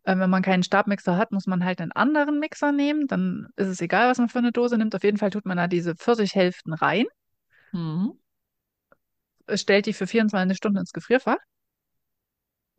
[0.04, 3.06] Ähm, wenn man keinen Stabmixer hat, muss man halt einen anderen Mixer nehmen.
[3.06, 4.94] Dann ist es egal, was man für eine Dose nimmt.
[4.94, 7.06] Auf jeden Fall tut man da diese Pfirsichhälften rein,
[7.72, 8.10] Hm.
[9.54, 11.36] stellt die für 24 Stunden ins Gefrierfach.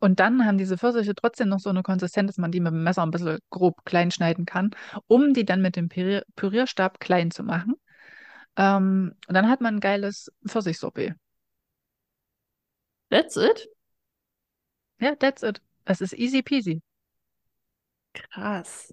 [0.00, 2.82] Und dann haben diese Pfirsiche trotzdem noch so eine Konsistenz, dass man die mit dem
[2.82, 4.70] Messer ein bisschen grob klein schneiden kann,
[5.06, 7.74] um die dann mit dem Pürier Pürierstab klein zu machen.
[8.56, 11.14] Ähm, und dann hat man ein geiles Pfirsichsorbet.
[13.12, 13.68] That's it?
[15.00, 15.60] Ja, that's it.
[15.84, 16.80] Es ist easy peasy.
[18.14, 18.90] Krass.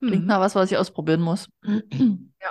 [0.00, 0.28] Klingt Mhm.
[0.28, 1.48] nach was, was ich ausprobieren muss.
[2.42, 2.50] Ja.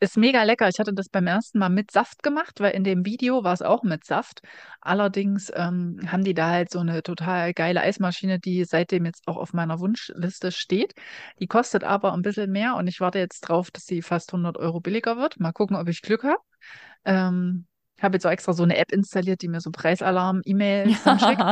[0.00, 0.68] Ist mega lecker.
[0.68, 3.62] Ich hatte das beim ersten Mal mit Saft gemacht, weil in dem Video war es
[3.62, 4.40] auch mit Saft.
[4.80, 9.36] Allerdings ähm, haben die da halt so eine total geile Eismaschine, die seitdem jetzt auch
[9.36, 10.94] auf meiner Wunschliste steht.
[11.40, 14.58] Die kostet aber ein bisschen mehr und ich warte jetzt drauf, dass sie fast 100
[14.58, 15.38] Euro billiger wird.
[15.40, 16.38] Mal gucken, ob ich Glück habe.
[17.04, 17.66] Ähm,
[18.02, 21.42] habe jetzt auch extra so eine App installiert, die mir so Preisalarm-E-Mails dann schickt.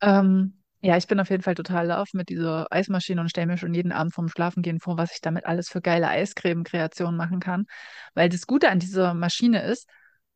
[0.00, 3.58] Ähm, ja, ich bin auf jeden Fall total auf mit dieser Eismaschine und stelle mir
[3.58, 7.66] schon jeden Abend vorm Schlafengehen vor, was ich damit alles für geile Eiscreme-Kreationen machen kann.
[8.14, 9.88] Weil das Gute an dieser Maschine ist,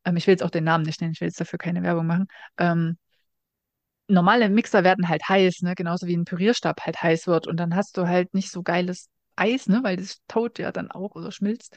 [0.05, 2.07] ähm, ich will jetzt auch den Namen nicht nennen, ich will jetzt dafür keine Werbung
[2.07, 2.27] machen.
[2.57, 2.97] Ähm,
[4.07, 5.75] normale Mixer werden halt heiß, ne?
[5.75, 7.47] Genauso wie ein Pürierstab halt heiß wird.
[7.47, 9.81] Und dann hast du halt nicht so geiles Eis, ne?
[9.83, 11.75] Weil das taut ja dann auch oder schmilzt.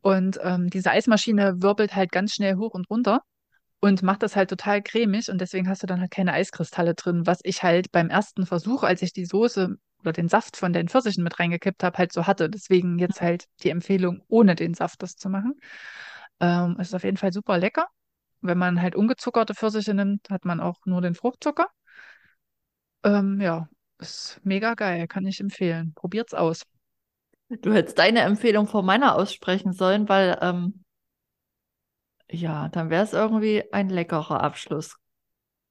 [0.00, 3.22] Und ähm, diese Eismaschine wirbelt halt ganz schnell hoch und runter
[3.80, 7.26] und macht das halt total cremig und deswegen hast du dann halt keine Eiskristalle drin,
[7.26, 10.88] was ich halt beim ersten Versuch, als ich die Soße oder den Saft von den
[10.88, 12.48] Pfirsichen mit reingekippt habe, halt so hatte.
[12.50, 15.54] Deswegen jetzt halt die Empfehlung, ohne den Saft das zu machen.
[16.40, 17.86] Ähm, ist auf jeden Fall super lecker.
[18.40, 21.68] Wenn man halt ungezuckerte Pfirsiche nimmt, hat man auch nur den Fruchtzucker.
[23.04, 25.92] Ähm, ja, ist mega geil, kann ich empfehlen.
[25.94, 26.62] Probiert's aus.
[27.60, 30.84] Du hättest deine Empfehlung vor meiner aussprechen sollen, weil, ähm,
[32.30, 34.96] ja, dann wäre es irgendwie ein leckerer Abschluss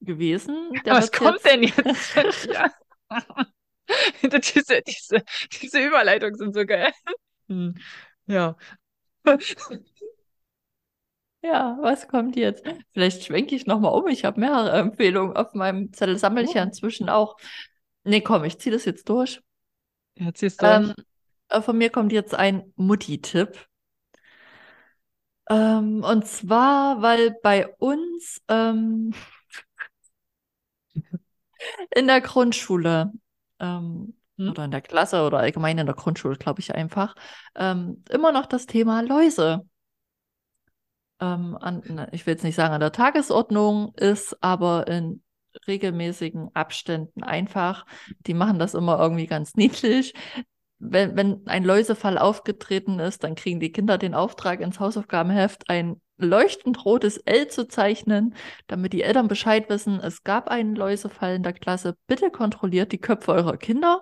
[0.02, 0.72] gewesen.
[0.86, 1.46] Was kommt jetzt.
[1.46, 2.48] denn jetzt?
[2.48, 2.72] Ja.
[4.24, 5.24] diese, diese,
[5.62, 6.92] diese Überleitungen sind so geil.
[7.48, 7.76] Hm.
[8.28, 8.56] Ja.
[11.44, 12.64] Ja, was kommt jetzt?
[12.94, 14.08] Vielleicht schwenke ich nochmal um.
[14.08, 16.66] Ich habe mehrere Empfehlungen auf meinem Zettel, sammle ich ja Oh.
[16.66, 17.36] inzwischen auch.
[18.04, 19.42] Nee, komm, ich ziehe das jetzt durch.
[20.20, 20.72] Ja, ziehst durch.
[20.72, 21.04] Ähm, äh,
[21.62, 23.68] von mir kommt jetzt ein Mutti-Tipp.
[25.50, 29.14] Ähm, und zwar, weil bei uns ähm,
[31.96, 33.12] in der Grundschule
[33.60, 34.50] ähm, Hm?
[34.52, 37.16] oder in der Klasse oder allgemein in der Grundschule, glaube ich einfach,
[37.56, 39.66] ähm, immer noch das Thema Läuse.
[41.20, 45.24] Ähm, an, ich will jetzt nicht sagen an der Tagesordnung ist, aber in
[45.68, 47.86] regelmäßigen Abständen einfach.
[48.26, 50.14] Die machen das immer irgendwie ganz niedlich.
[50.84, 56.02] Wenn, wenn ein Läusefall aufgetreten ist, dann kriegen die Kinder den Auftrag ins Hausaufgabenheft, ein
[56.18, 61.44] leuchtend rotes L zu zeichnen, damit die Eltern Bescheid wissen, es gab einen Läusefall in
[61.44, 61.98] der Klasse.
[62.08, 64.02] Bitte kontrolliert die Köpfe eurer Kinder.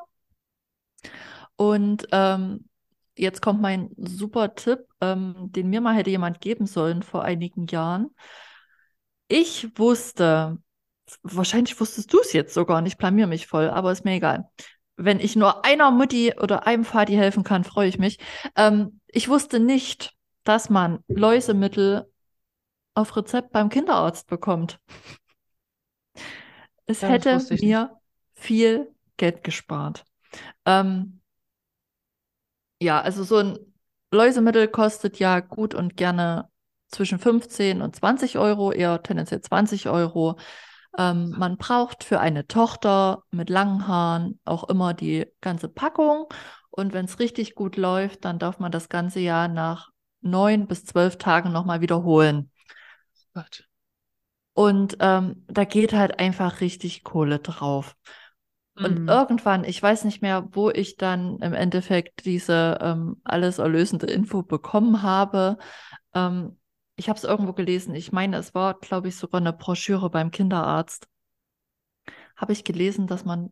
[1.57, 2.69] Und ähm,
[3.17, 7.67] jetzt kommt mein super Tipp, ähm, den mir mal hätte jemand geben sollen vor einigen
[7.67, 8.09] Jahren.
[9.27, 10.57] Ich wusste,
[11.23, 14.49] wahrscheinlich wusstest du es jetzt sogar nicht, blamier mich voll, aber ist mir egal.
[15.01, 18.19] Wenn ich nur einer Mutti oder einem Vati helfen kann, freue ich mich.
[18.55, 22.11] Ähm, ich wusste nicht, dass man Läusemittel
[22.95, 24.79] auf Rezept beim Kinderarzt bekommt.
[26.85, 27.97] Es Ja, hätte mir
[28.35, 30.05] viel Geld gespart.
[30.65, 31.21] Ähm,
[32.81, 33.59] ja, also so ein
[34.11, 36.49] Läusemittel kostet ja gut und gerne
[36.87, 40.37] zwischen 15 und 20 Euro, eher tendenziell 20 Euro.
[40.99, 46.27] Ähm, man braucht für eine Tochter mit langen Haaren auch immer die ganze Packung.
[46.69, 49.91] Und wenn es richtig gut läuft, dann darf man das ganze Jahr nach
[50.21, 52.51] neun bis zwölf Tagen nochmal wiederholen.
[53.33, 53.65] Gott.
[54.53, 57.95] Und ähm, da geht halt einfach richtig Kohle drauf.
[58.75, 59.09] Und Mhm.
[59.09, 64.43] irgendwann, ich weiß nicht mehr, wo ich dann im Endeffekt diese ähm, alles erlösende Info
[64.43, 65.57] bekommen habe.
[66.13, 66.57] Ähm,
[66.99, 67.95] ich habe es irgendwo gelesen.
[67.95, 71.07] Ich meine, es war, glaube ich, sogar eine Broschüre beim Kinderarzt.
[72.35, 73.51] Habe ich gelesen, dass man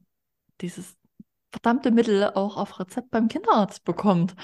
[0.59, 0.97] dieses
[1.51, 4.35] verdammte Mittel auch auf Rezept beim Kinderarzt bekommt.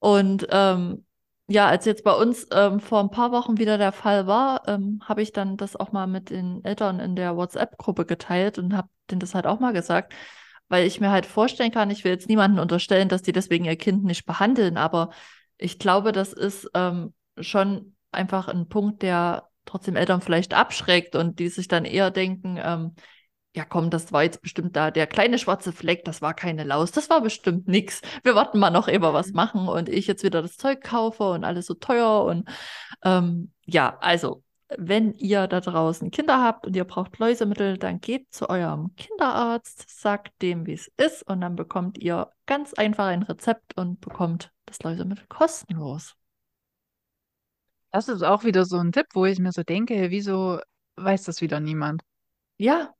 [0.00, 1.06] Und ähm,
[1.46, 5.00] ja, als jetzt bei uns ähm, vor ein paar Wochen wieder der Fall war, ähm,
[5.04, 8.88] habe ich dann das auch mal mit den Eltern in der WhatsApp-Gruppe geteilt und habe
[9.08, 10.14] denen das halt auch mal gesagt,
[10.68, 13.76] weil ich mir halt vorstellen kann, ich will jetzt niemanden unterstellen, dass die deswegen ihr
[13.76, 15.10] Kind nicht behandeln, aber
[15.58, 21.38] ich glaube, das ist ähm, schon einfach ein Punkt, der trotzdem Eltern vielleicht abschreckt und
[21.38, 22.94] die sich dann eher denken, ähm,
[23.54, 26.90] ja komm, das war jetzt bestimmt da der kleine schwarze Fleck, das war keine Laus,
[26.90, 28.00] das war bestimmt nix.
[28.22, 29.36] Wir warten mal noch, ehe wir was Mhm.
[29.36, 32.48] machen und ich jetzt wieder das Zeug kaufe und alles so teuer und
[33.04, 34.42] ähm, ja, also
[34.78, 39.84] wenn ihr da draußen Kinder habt und ihr braucht Läusemittel, dann geht zu eurem Kinderarzt,
[40.00, 44.50] sagt dem, wie es ist und dann bekommt ihr ganz einfach ein Rezept und bekommt
[44.64, 46.16] das Läusemittel kostenlos.
[47.92, 50.60] Das ist auch wieder so ein Tipp, wo ich mir so denke, wieso
[50.96, 52.02] weiß das wieder niemand?
[52.58, 52.94] Ja,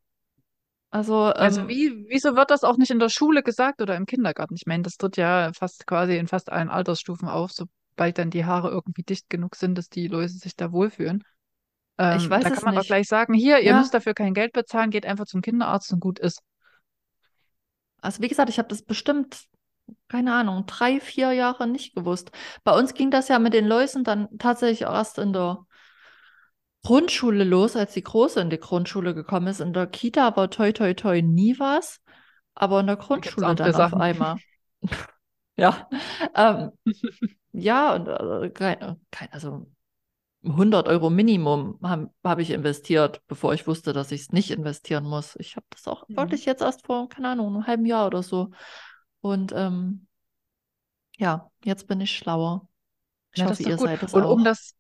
[0.91, 4.07] also Also ähm, wie, wieso wird das auch nicht in der Schule gesagt oder im
[4.07, 4.55] Kindergarten?
[4.55, 8.45] Ich meine, das tritt ja fast quasi in fast allen Altersstufen auf, sobald dann die
[8.45, 11.25] Haare irgendwie dicht genug sind, dass die Läuse sich da wohlfühlen.
[12.11, 12.87] ich Ähm, weiß da es kann man doch nicht.
[12.87, 16.01] gleich sagen, hier, ihr müsst Ja, dafür kein Geld bezahlen, geht einfach zum Kinderarzt und
[16.01, 16.43] gut ist.
[18.01, 19.49] also wie gesagt, ich habe das bestimmt,
[20.13, 22.31] keine Ahnung, drei, vier Jahre nicht gewusst.
[22.65, 25.67] Bei uns ging das ja mit den Läusen dann tatsächlich erst in der
[26.85, 29.61] Grundschule los, als die Große in die Grundschule gekommen ist.
[29.61, 32.01] In der Kita war toi toi toi nie was,
[32.55, 34.01] aber in der Grundschule dann auf Sachen.
[34.01, 34.41] einmal.
[35.57, 35.89] Ja,
[36.35, 36.73] ähm,
[37.53, 39.67] ja, und äh, kein, kein, also
[40.45, 45.05] 100 Euro Minimum habe hab ich investiert, bevor ich wusste, dass ich es nicht investieren
[45.05, 45.37] muss.
[45.39, 46.17] Ich habe das auch Mhm.
[46.17, 48.51] wirklich jetzt erst vor, keine Ahnung, einem halben Jahr oder so.
[49.23, 50.07] Und ähm,
[51.17, 52.69] ja, jetzt bin ich schlauer.
[53.33, 53.87] Ich das hoffe, ihr gut.
[53.87, 54.45] seid es Und um auch.
[54.45, 54.75] das,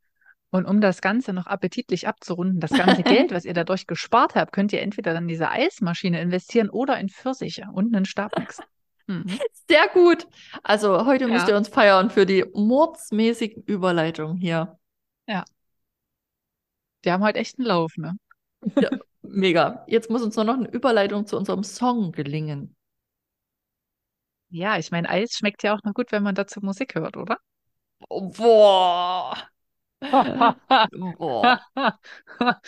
[0.50, 4.52] und um das Ganze noch appetitlich abzurunden, das ganze Geld, was ihr dadurch gespart habt,
[4.52, 8.60] könnt ihr entweder in diese Eismaschine investieren oder in Pfirsiche und einen Stabmix.
[9.06, 9.38] Mhm.
[9.68, 10.26] Sehr gut.
[10.62, 14.78] Also heute müsst Ja, ihr uns feiern für die mordsmäßigen Überleitungen hier.
[15.26, 15.44] ja.
[17.04, 18.16] Die haben halt echt einen Lauf, ne?
[18.78, 18.90] Ja,
[19.22, 19.84] mega.
[19.88, 22.76] Jetzt muss uns nur noch eine Überleitung zu unserem Song gelingen.
[24.52, 27.38] Ja, ich meine, Eis schmeckt ja auch noch gut, wenn man dazu Musik hört, oder?
[28.10, 29.34] Boah.
[30.92, 31.58] Boah.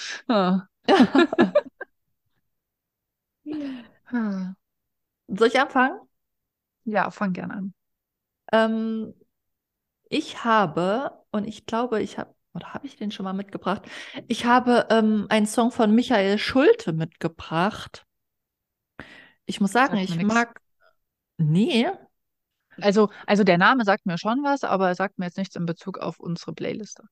[5.28, 6.00] Soll ich anfangen?
[6.84, 7.74] Ja, fang gern an.
[8.52, 9.14] Ähm,
[10.08, 13.82] ich habe, und ich glaube, ich habe, oder habe ich den schon mal mitgebracht?
[14.26, 18.06] Ich habe ähm, einen Song von Michael Schulte mitgebracht.
[19.44, 20.28] Ich muss sagen, ich nix.
[20.28, 20.63] mag.
[21.38, 21.88] Nee.
[22.80, 25.66] Also, also der Name sagt mir schon was, aber er sagt mir jetzt nichts in
[25.66, 27.04] Bezug auf unsere Playliste.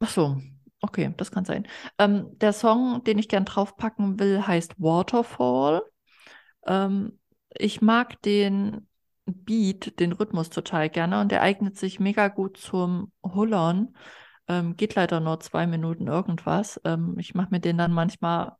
[0.00, 0.40] Ach so.
[0.82, 1.66] Okay, das kann sein.
[1.98, 5.82] Ähm, der Song, den ich gern draufpacken will, heißt Waterfall.
[6.66, 7.18] Ähm,
[7.50, 8.86] ich mag den
[9.24, 13.96] Beat, den Rhythmus total gerne und der eignet sich mega gut zum Hullern.
[14.48, 16.80] Ähm, geht leider nur zwei Minuten irgendwas.
[16.84, 18.52] Ähm, ich mache mir den dann manchmal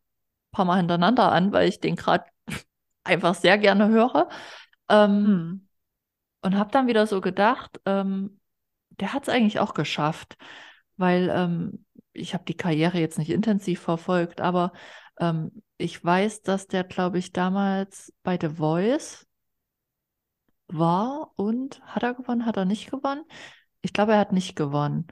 [0.53, 2.25] paar Mal hintereinander an, weil ich den gerade
[3.05, 4.29] einfach sehr gerne höre.
[4.89, 5.69] Ähm, Hm.
[6.43, 8.39] Und habe dann wieder so gedacht, ähm,
[8.91, 10.37] der hat es eigentlich auch geschafft,
[10.97, 14.73] weil ähm, ich habe die Karriere jetzt nicht intensiv verfolgt, aber
[15.19, 19.27] ähm, ich weiß, dass der, glaube ich, damals bei The Voice
[20.69, 23.25] war und hat er gewonnen, hat er nicht gewonnen?
[23.83, 25.07] Ich glaube, er hat nicht gewonnen.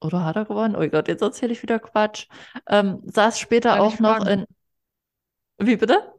[0.00, 0.76] Oder hat er gewonnen?
[0.76, 2.28] Oh Gott, jetzt erzähle ich wieder Quatsch.
[2.66, 4.44] Ähm, saß später auch noch in.
[5.58, 6.13] Wie bitte?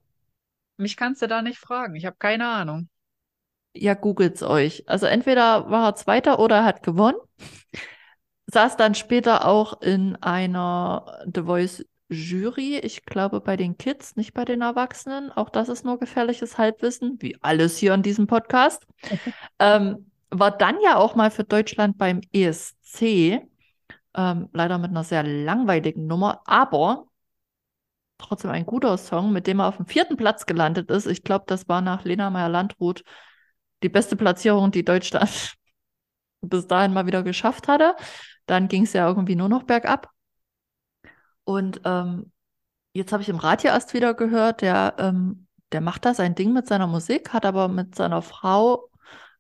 [0.78, 1.96] Mich kannst du da nicht fragen.
[1.96, 2.90] Ich habe keine Ahnung.
[3.74, 4.88] Ja, googelt's euch.
[4.88, 7.18] Also entweder war er Zweiter oder er hat gewonnen.
[8.48, 14.34] Saß dann später auch in einer The Voice Jury, ich glaube bei den Kids, nicht
[14.34, 15.32] bei den Erwachsenen.
[15.32, 18.86] Auch das ist nur gefährliches Halbwissen, wie alles hier in diesem Podcast.
[19.58, 23.42] Ähm, war dann ja auch mal für Deutschland beim ESC,
[24.14, 27.08] ähm, leider mit einer sehr langweiligen Nummer, aber
[28.18, 31.06] trotzdem ein guter Song, mit dem er auf dem vierten Platz gelandet ist.
[31.06, 33.04] Ich glaube, das war nach Lena Meyer-Landrut
[33.84, 35.56] die beste Platzierung, die Deutschland
[36.42, 37.96] bis dahin mal wieder geschafft hatte.
[38.46, 40.10] Dann ging es ja irgendwie nur noch bergab.
[41.44, 42.32] Und ähm,
[42.94, 46.54] jetzt habe ich im Radio erst wieder gehört, der, ähm, der macht da sein Ding
[46.54, 48.90] mit seiner Musik, hat aber mit seiner Frau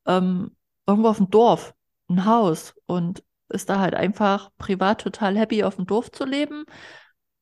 [0.05, 0.55] ähm,
[0.88, 1.73] irgendwo auf dem Dorf
[2.09, 6.65] ein Haus und ist da halt einfach privat total happy, auf dem Dorf zu leben.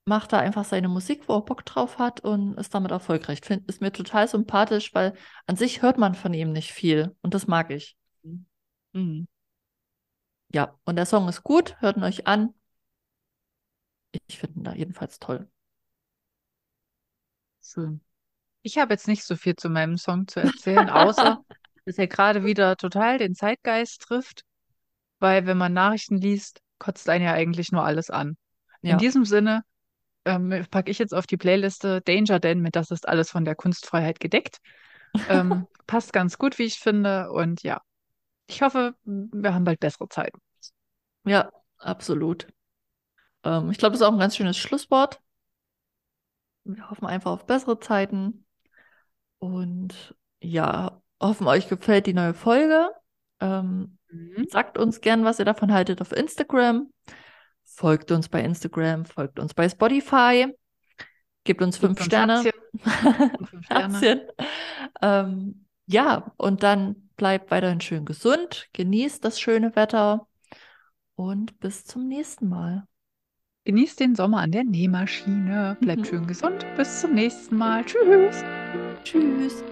[0.06, 3.39] Macht da einfach seine Musik, wo er Bock drauf hat und ist damit erfolgreich.
[3.43, 5.14] Find, ist mir total sympathisch, weil
[5.47, 7.95] an sich hört man von ihm nicht viel und das mag ich.
[8.93, 9.26] Mhm.
[10.54, 12.54] Ja, und der Song ist gut, hört ihn euch an.
[14.28, 15.49] Ich finde ihn da jedenfalls toll.
[17.62, 18.01] Schön.
[18.64, 21.39] Ich habe jetzt nicht so viel zu meinem Song zu erzählen, außer
[21.86, 24.43] dass er gerade wieder total den Zeitgeist trifft,
[25.20, 28.38] weil wenn man Nachrichten liest, kotzt einen ja eigentlich nur alles an.
[28.86, 29.64] In Ja, diesem Sinne
[30.26, 33.56] ähm, packe ich jetzt auf die Playliste Danger Dan mit Das ist alles von der
[33.56, 34.60] Kunstfreiheit gedeckt.
[35.28, 37.32] Ähm, passt ganz gut, wie ich finde.
[37.32, 37.82] Und ja,
[38.48, 40.40] ich hoffe, wir haben bald bessere Zeiten.
[41.26, 42.48] ja, absolut.
[43.44, 45.22] Ähm, ich glaube, das ist auch ein ganz schönes Schlusswort.
[46.66, 48.46] Wir hoffen einfach auf bessere Zeiten
[49.40, 52.90] und ja, hoffen euch gefällt die neue Folge.
[53.40, 54.46] Ähm, Mhm.
[54.48, 56.92] sagt uns gern, was ihr davon haltet auf Instagram.
[57.76, 60.48] Folgt uns bei Instagram, folgt uns bei Spotify.
[61.44, 62.44] Gebt uns Gebt fünf uns Sterne.
[63.50, 64.28] Fünf Sterne.
[65.02, 70.28] Ähm, ja, und dann bleibt weiterhin schön gesund, genießt das schöne Wetter
[71.16, 72.88] und bis zum nächsten Mal.
[73.66, 75.78] Genießt den Sommer an der Nähmaschine.
[75.80, 76.66] Bleibt schön gesund.
[76.76, 77.84] Bis zum nächsten Mal.
[77.86, 78.44] Tschüss.
[79.04, 79.64] Tschüss.